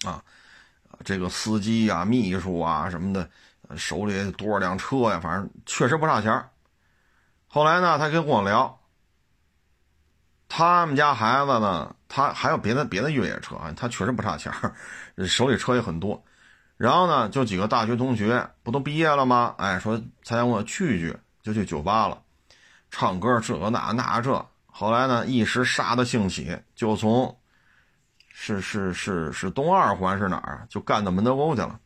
[0.06, 0.24] 啊，
[1.04, 3.28] 这个司机呀、秘书啊什么的，
[3.76, 6.50] 手里多少辆车呀，反正确实不差钱
[7.48, 8.80] 后来呢，他跟我聊，
[10.48, 14.52] 他们家孩子呢，他还有别的别的越野车啊，他确实不差钱
[15.28, 16.24] 手里车也很多，
[16.78, 19.56] 然后呢，就几个大学同学不都毕业了吗？
[19.58, 22.22] 哎，说参加我聚聚，就去酒吧了，
[22.92, 24.46] 唱歌这个那那这。
[24.68, 27.36] 后来呢，一时杀的兴起，就从
[28.30, 31.80] 是是是是东二环是哪儿，就干到门头沟去了。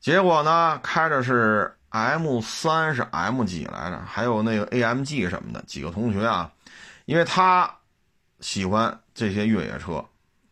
[0.00, 6.50] 结果呢，开着是 M 三是 M 几来着，还有那个 AMG 什么的，几个同学啊，
[7.04, 7.70] 因为他
[8.40, 10.04] 喜欢这些越野车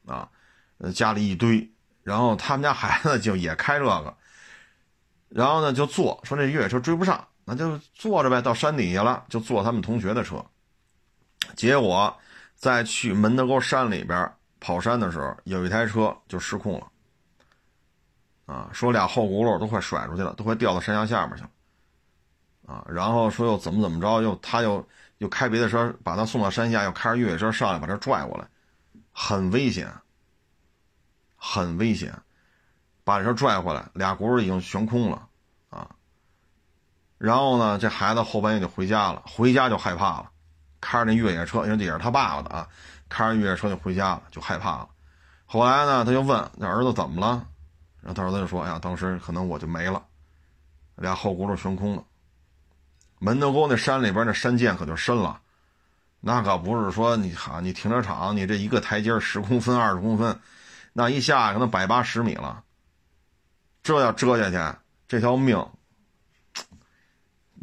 [0.07, 0.29] 啊。
[0.95, 1.69] 家里一堆，
[2.05, 4.17] 然后他们家孩子就也开这个，
[5.29, 10.37] 然后呢就坐，说这越野车追不上，那就坐着呗，到山底下了就坐他们同学的车。
[11.57, 12.17] 结果
[12.55, 16.87] 在去门头沟山里边跑山的时候，有一台车就失控了，
[18.49, 21.51] 啊，说俩后轱辘都快甩出去了，都快掉到山崖下面去了，
[22.67, 24.83] 啊，然后说又怎么怎么着，又他又
[25.19, 28.49] 又开别的车把他送到山下，又开着越野车上来把这拽过来，
[29.13, 29.93] 很危险，
[31.37, 32.11] 很危险，
[33.05, 35.29] 把这车拽回来，俩轱辘已经悬空了
[35.69, 35.91] 啊。
[37.19, 40.31] 然后呢，这孩子后半夜就回家了，回家就害怕了，
[40.81, 42.67] 开着那越野车，因为这也是他爸爸的啊，
[43.11, 44.89] 开着越野车就回家了，就害怕了。
[45.45, 47.47] 后来呢，他就问那儿子怎么了，
[48.01, 50.05] 然后他儿子就说：“哎呀，当时可能我就没了，
[50.97, 52.05] 俩后轱辘悬空了。
[53.19, 55.41] 门头沟那山里边那山涧可就深了，
[56.21, 60.41] 那可不是说你哈你停车场你这一个台阶十公分二十公分，
[60.93, 62.63] 那一下可能百八十米了，
[63.83, 64.79] 这要折下去，
[65.09, 65.65] 这条命。”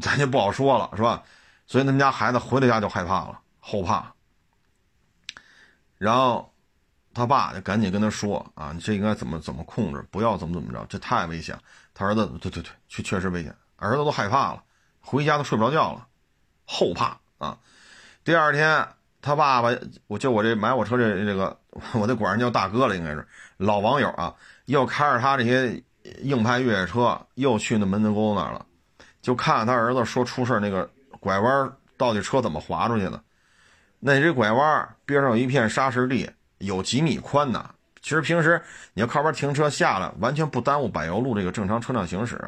[0.01, 1.23] 咱就不好说了，是吧？
[1.67, 4.13] 所以他们家孩子回到家就害怕了，后怕。
[5.97, 6.53] 然后
[7.15, 11.57] 他爸就赶紧跟他说：“啊，你这应该怎么怎么控制，不要怎么怎么着，这太危险。”
[11.95, 14.61] 他儿子：“对对对，确确实危险。”儿子都害怕了，
[14.99, 16.05] 回家都睡不着觉了，
[16.65, 17.57] 后怕啊。
[18.23, 18.85] 第二天，
[19.21, 19.69] 他爸爸，
[20.07, 21.57] 我就我这买我车这这个，
[21.93, 23.25] 我得管人叫大哥了，应该是
[23.57, 24.35] 老网友啊，
[24.65, 25.81] 又开着他这些
[26.21, 28.65] 硬派越野车，又去那门头沟那儿了。
[29.21, 30.89] 就看他儿子说出事那个
[31.19, 33.21] 拐弯，到底车怎么滑出去的？
[33.99, 36.29] 那这拐弯边上有一片沙石地，
[36.59, 37.69] 有几米宽呢。
[38.01, 38.61] 其实平时
[38.93, 42.39] 你要靠边停车下来，完全不耽误柏油路这个正常车辆行驶。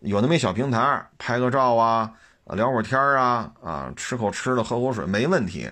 [0.00, 2.12] 有那么一小平台，拍个照啊，
[2.46, 5.70] 聊会儿天啊，啊，吃口吃的，喝口水，没问题。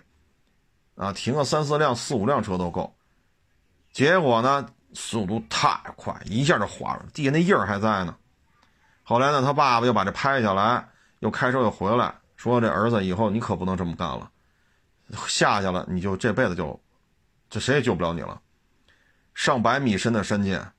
[0.94, 2.94] 啊，停个三四辆、四五辆车都够。
[3.92, 8.14] 结果呢，速度太快，一下就滑了，地下那印儿还在呢。
[9.02, 14.30] 后来呢，他爸爸又把这拍下来，又开车又回来，说：“这儿子以后你可不能这么干了，
[15.26, 16.80] 下去了你就这辈子就，
[17.50, 18.40] 这谁也救不了你了。
[19.34, 20.72] 上百米深的山涧，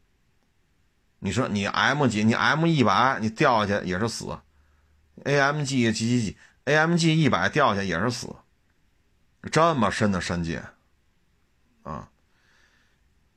[1.19, 4.39] 你说你 M 几，你 M 一百，你掉下去也是死
[5.23, 8.35] ；AMG 几几几，AMG 一百掉下去也是死。
[9.51, 10.63] 这么深的山涧，
[11.83, 12.09] 啊，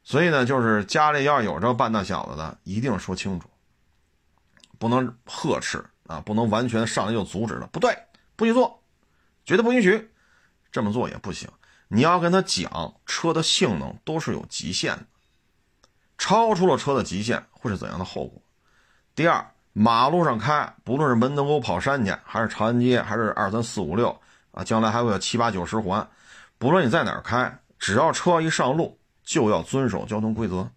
[0.03, 3.49] 所以呢，就是家里要有这半大小子的，一定说清楚。”
[4.78, 7.97] 不能呵斥啊，不能完全上来就阻止了，不对，
[8.37, 8.82] 不许做，
[9.45, 10.11] 绝对不允许，
[10.70, 11.49] 这么做也不行。
[11.95, 15.07] 你要跟他讲，车的性能都是有极限的，
[16.19, 18.43] 超出了车的极限会是怎样的后果？
[19.15, 24.21] 第二，马路上开，不论是门头沟跑山去，还是长安街，还是二三四五六
[24.51, 26.05] 啊，将来还会有七八九十环，
[26.59, 30.69] 不论你在哪儿开，只要车一上路，就要遵守交通规则。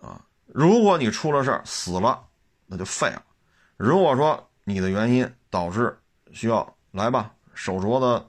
[0.00, 2.24] 啊如果你出了事儿死了，
[2.64, 3.22] 那就废了。
[3.76, 6.00] 如果说你的原因导致
[6.32, 8.26] 需要来吧，手镯子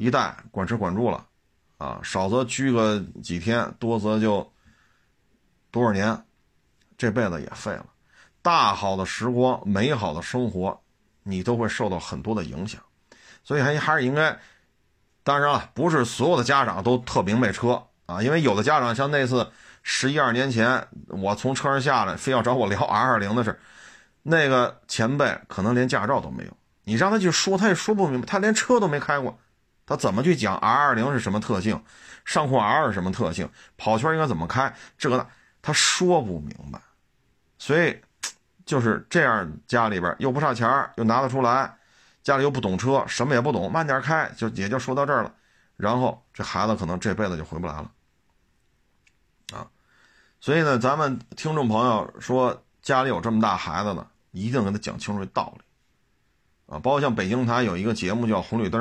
[0.00, 1.26] 一戴，管吃管住了，
[1.76, 4.50] 啊，少则拘个几天，多则就
[5.70, 6.24] 多少年，
[6.96, 7.84] 这辈子也废了。
[8.40, 10.80] 大好的时光，美好的生活，
[11.22, 12.80] 你都会受到很多的影响。
[13.44, 14.38] 所以还还是应该，
[15.22, 19.50] 当然了，不是所有的家长都特明白车啊，因为有的家长像那次。
[19.82, 23.58] 十一二年前，我从车上下来，非要找我聊 R 二零的事，
[24.22, 29.38] 那个前辈可能连驾照都没有，你让他去说，他也说不明白，他连车都没开过，
[29.90, 31.82] 他怎么去讲 R 二零是什么特性，
[32.24, 35.26] 上库 R 是什么特性，跑圈应该怎么开，这个
[35.60, 36.80] 他说不明白，
[37.58, 38.00] 所以
[38.64, 41.76] 就是这样，家里边又不差钱又拿得出来，
[42.22, 45.34] 家里又不懂车，什么也不懂，慢点开，就也就说到这儿了，
[45.76, 47.90] 然后这孩子可能这辈子就回不来了。
[49.52, 49.66] 啊
[50.40, 55.62] 所以呢，咱们听众朋友说家里有这么大孩子的，一定给他讲清楚这道理，
[56.72, 58.80] 啊，包括像北京台有一个节目叫《红绿灯》，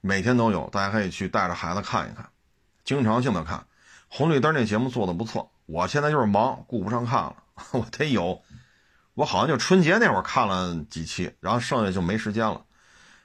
[0.00, 2.28] 每天都有，大家可以去带着孩子看一看，
[2.84, 3.58] 经常性的看
[4.08, 5.50] 《红绿灯》那节目做的不错。
[5.66, 7.36] 我现在就是忙，顾不上看了，
[7.72, 8.42] 我得有，
[9.14, 12.64] 我好像就春节那会儿看了几期，然后剩下就没时间了。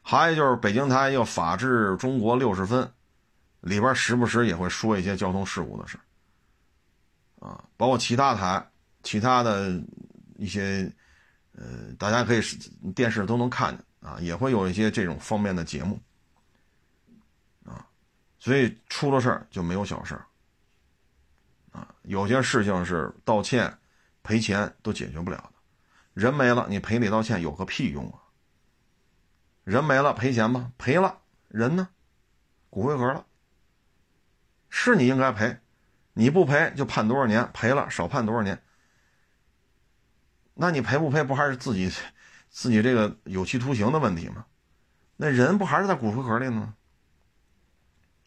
[0.01, 2.83] 还有就是北京台有《法治中国六十分》，
[3.61, 5.97] 里边时不时也会说一些交通事故的事。
[7.39, 8.69] 啊，包括其他台、
[9.03, 9.81] 其他的
[10.37, 10.91] 一些，
[11.55, 12.41] 呃，大家可以
[12.93, 15.97] 电视都能看见啊，也会有一些这种方面的节目，
[18.43, 20.27] 所以出了事儿就没有小事儿，
[21.71, 23.79] 啊，有些事情是道歉、
[24.21, 25.53] 赔钱都解决不了的，
[26.13, 28.19] 人没了你赔礼道歉有个屁用啊！
[29.63, 30.73] 人没了赔钱吗？
[30.77, 31.87] 赔了，人呢？
[32.69, 33.25] 骨灰盒了，
[34.69, 35.61] 是你应该赔。
[36.11, 37.49] 你不赔就判多少年？
[37.53, 38.61] 赔了少判多少年？
[40.55, 41.89] 那你赔不赔不还是自己
[42.49, 44.47] 自己这个有期徒刑的问题吗？
[45.15, 46.75] 那人不还是在骨灰盒里呢？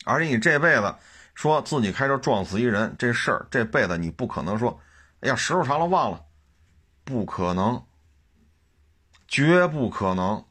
[0.06, 0.94] 而且你这辈子
[1.34, 4.80] 说自己开车撞死一人这事儿，这辈子你不可能说，
[5.20, 6.24] 哎呀，时候长了忘了，
[7.04, 7.84] 不可能，
[9.26, 10.44] 绝不可能。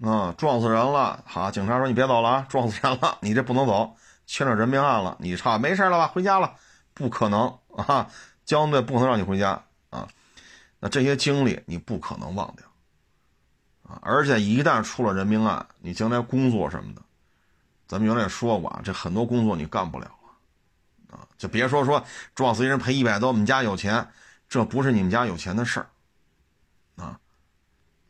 [0.00, 1.24] 啊，撞死人了！
[1.26, 5.16] 好，警察说你别走了啊，撞死人了，你这不能走，牵扯人命案了。
[5.18, 6.06] 你差没事了吧？
[6.06, 6.54] 回家了？
[6.94, 8.08] 不可能啊！
[8.44, 9.60] 交通队不可能让你回家
[9.90, 10.06] 啊！
[10.78, 12.64] 那这些经历你不可能忘掉
[13.92, 13.98] 啊！
[14.02, 17.02] 而且一旦出了人命案，你将来工作什么的，
[17.88, 21.26] 咱们原来也说过啊，这很多工作你干不了啊啊！
[21.38, 24.06] 就别说说撞死一人赔一百多，我们家有钱，
[24.48, 25.88] 这不是你们家有钱的事儿
[27.02, 27.18] 啊！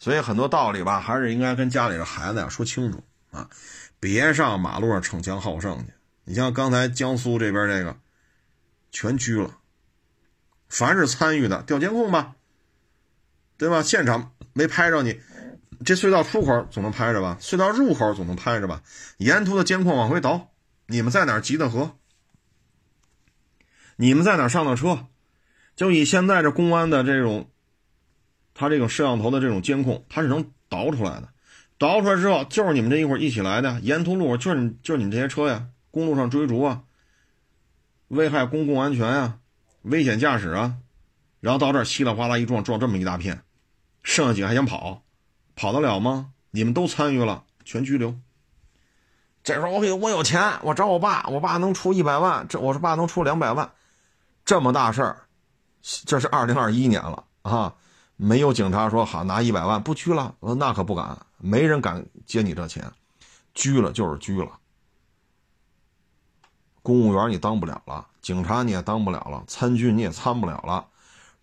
[0.00, 3.48] 所以很多道理吧，还是应该跟家里的孩子呀说清楚啊，
[4.00, 5.92] 别上马路上逞强好胜去。
[6.24, 7.96] 你像刚才江苏这边这个，
[8.90, 9.58] 全拘了，
[10.68, 12.34] 凡是参与的调监控吧，
[13.56, 13.82] 对吧？
[13.82, 15.20] 现场没拍着你，
[15.84, 17.38] 这隧道出口总能拍着吧？
[17.40, 18.82] 隧道入口总能拍着吧？
[19.18, 20.50] 沿途的监控往回倒，
[20.86, 21.96] 你们在哪集的合？
[23.96, 25.06] 你们在哪上的车？
[25.76, 27.50] 就以现在这公安的这种。
[28.60, 31.28] 他这个摄像头的这种监控，它是能导出来的，
[31.78, 36.82] 导出来之后就是你们这一会一起来的，沿途路就是你就是你们这些车呀，公路上追逐啊，
[38.08, 39.38] 危害公共安全呀，
[39.82, 40.78] 危险驾驶啊，
[41.38, 43.44] 然后到这儿稀里哗啦一撞，撞这么一大片，
[44.02, 45.04] 剩下几个还想跑，
[45.59, 46.30] 跑得了吗？
[46.52, 48.14] 你们都参与了，全拘留。
[49.42, 53.68] 这时候我给我有钱，我找我爸，我爸能出一百万，这我说爸能出两百万，
[54.44, 55.26] 这么大事儿，
[56.06, 57.74] 这是二零二一年了啊。
[58.14, 62.92] 没有警察说好拿一百万不拘了，我说那可不敢，没人敢接你这钱，
[63.52, 64.61] 拘了就是拘了。
[66.82, 70.86] 公务员你当不了了，警察你也当不了了，参军你也参不了了，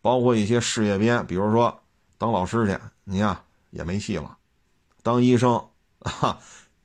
[0.02, 1.82] 包括一些事业编，比如说
[2.18, 3.42] 当老师去，你呀
[3.76, 4.38] 也没戏了。
[5.04, 5.70] 当医生，
[6.00, 6.40] 哈，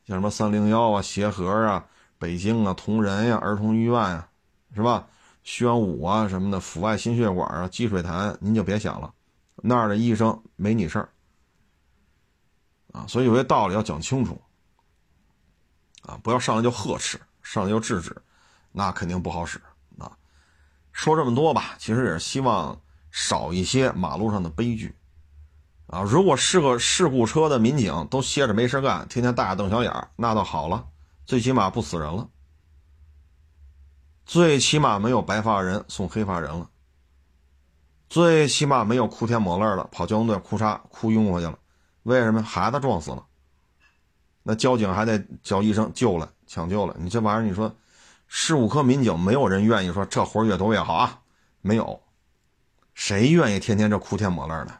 [0.04, 1.86] 像什么三零幺啊、协和啊、
[2.18, 4.28] 北京啊、同仁呀、儿童医院啊，
[4.74, 5.06] 是吧？
[5.42, 9.14] 宣武啊什么的，阜外心血管啊、积水潭，您就别想了。
[9.56, 11.08] 那儿的医生没你事儿
[12.92, 14.40] 啊，所以有些道理要讲清楚
[16.02, 18.14] 啊，不要上来就呵斥，上来就制止，
[18.72, 19.58] 那肯定不好使
[19.98, 20.12] 啊。
[20.92, 22.78] 说这么多吧，其实也是希望
[23.10, 24.94] 少一些马路上的悲剧
[25.90, 26.02] 啊。
[26.02, 30.86] 如果是个事故车的民警都歇着没事干，天天大眼瞪小眼那倒好了，
[31.26, 32.28] 最起码不死人了，
[34.24, 36.68] 最起码没有白发人送黑发人了。
[38.08, 41.56] 最起码没有哭天抹泪的跑交通队，哭嚓哭晕过去了，
[42.02, 42.42] 为什么？
[42.42, 43.24] 孩子撞死了，
[44.42, 46.96] 那交警还得叫医生救了，抢救了。
[46.98, 47.72] 你这玩意儿，你说
[48.26, 51.20] 事故科民警没有人愿意说这活越多越好啊？
[51.60, 52.02] 没有，
[52.94, 54.79] 谁愿意天天这哭天抹泪的，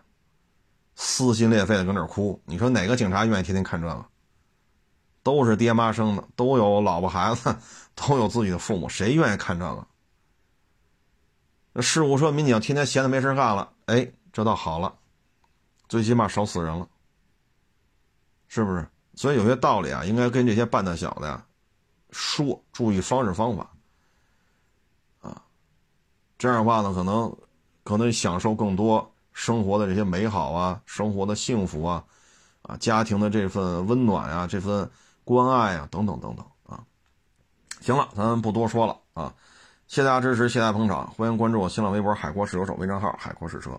[1.02, 2.38] 撕心裂肺的搁那哭？
[2.44, 4.04] 你说哪个警察愿意天天看这个？
[5.22, 7.56] 都是爹妈生的，都有老婆孩子，
[7.96, 9.86] 都有自己的父母，谁愿意看这个？
[11.72, 14.94] 那事故车民警天天闲的没事干了，哎，这倒好了，
[15.88, 16.86] 最起码少死人了，
[18.48, 18.86] 是不是？
[19.14, 21.42] 所以有些道理啊，应该跟这些办大小的呀
[22.10, 23.70] 说，注意方式方法
[25.22, 25.42] 啊，
[26.36, 27.34] 这样的话呢，可能
[27.84, 32.04] 可能享受更多生活的这些美好啊，生活的幸福啊，
[32.62, 34.90] 啊，家庭的这份温暖啊，这份
[35.24, 36.84] 关爱啊，等等等等啊。
[37.80, 39.34] 行了，咱们不多说了啊。
[39.86, 43.70] 谢谢大家支持，谢谢大家捧场，欢迎关注我新浪微博“海阔试车手”微账号“海阔试车”。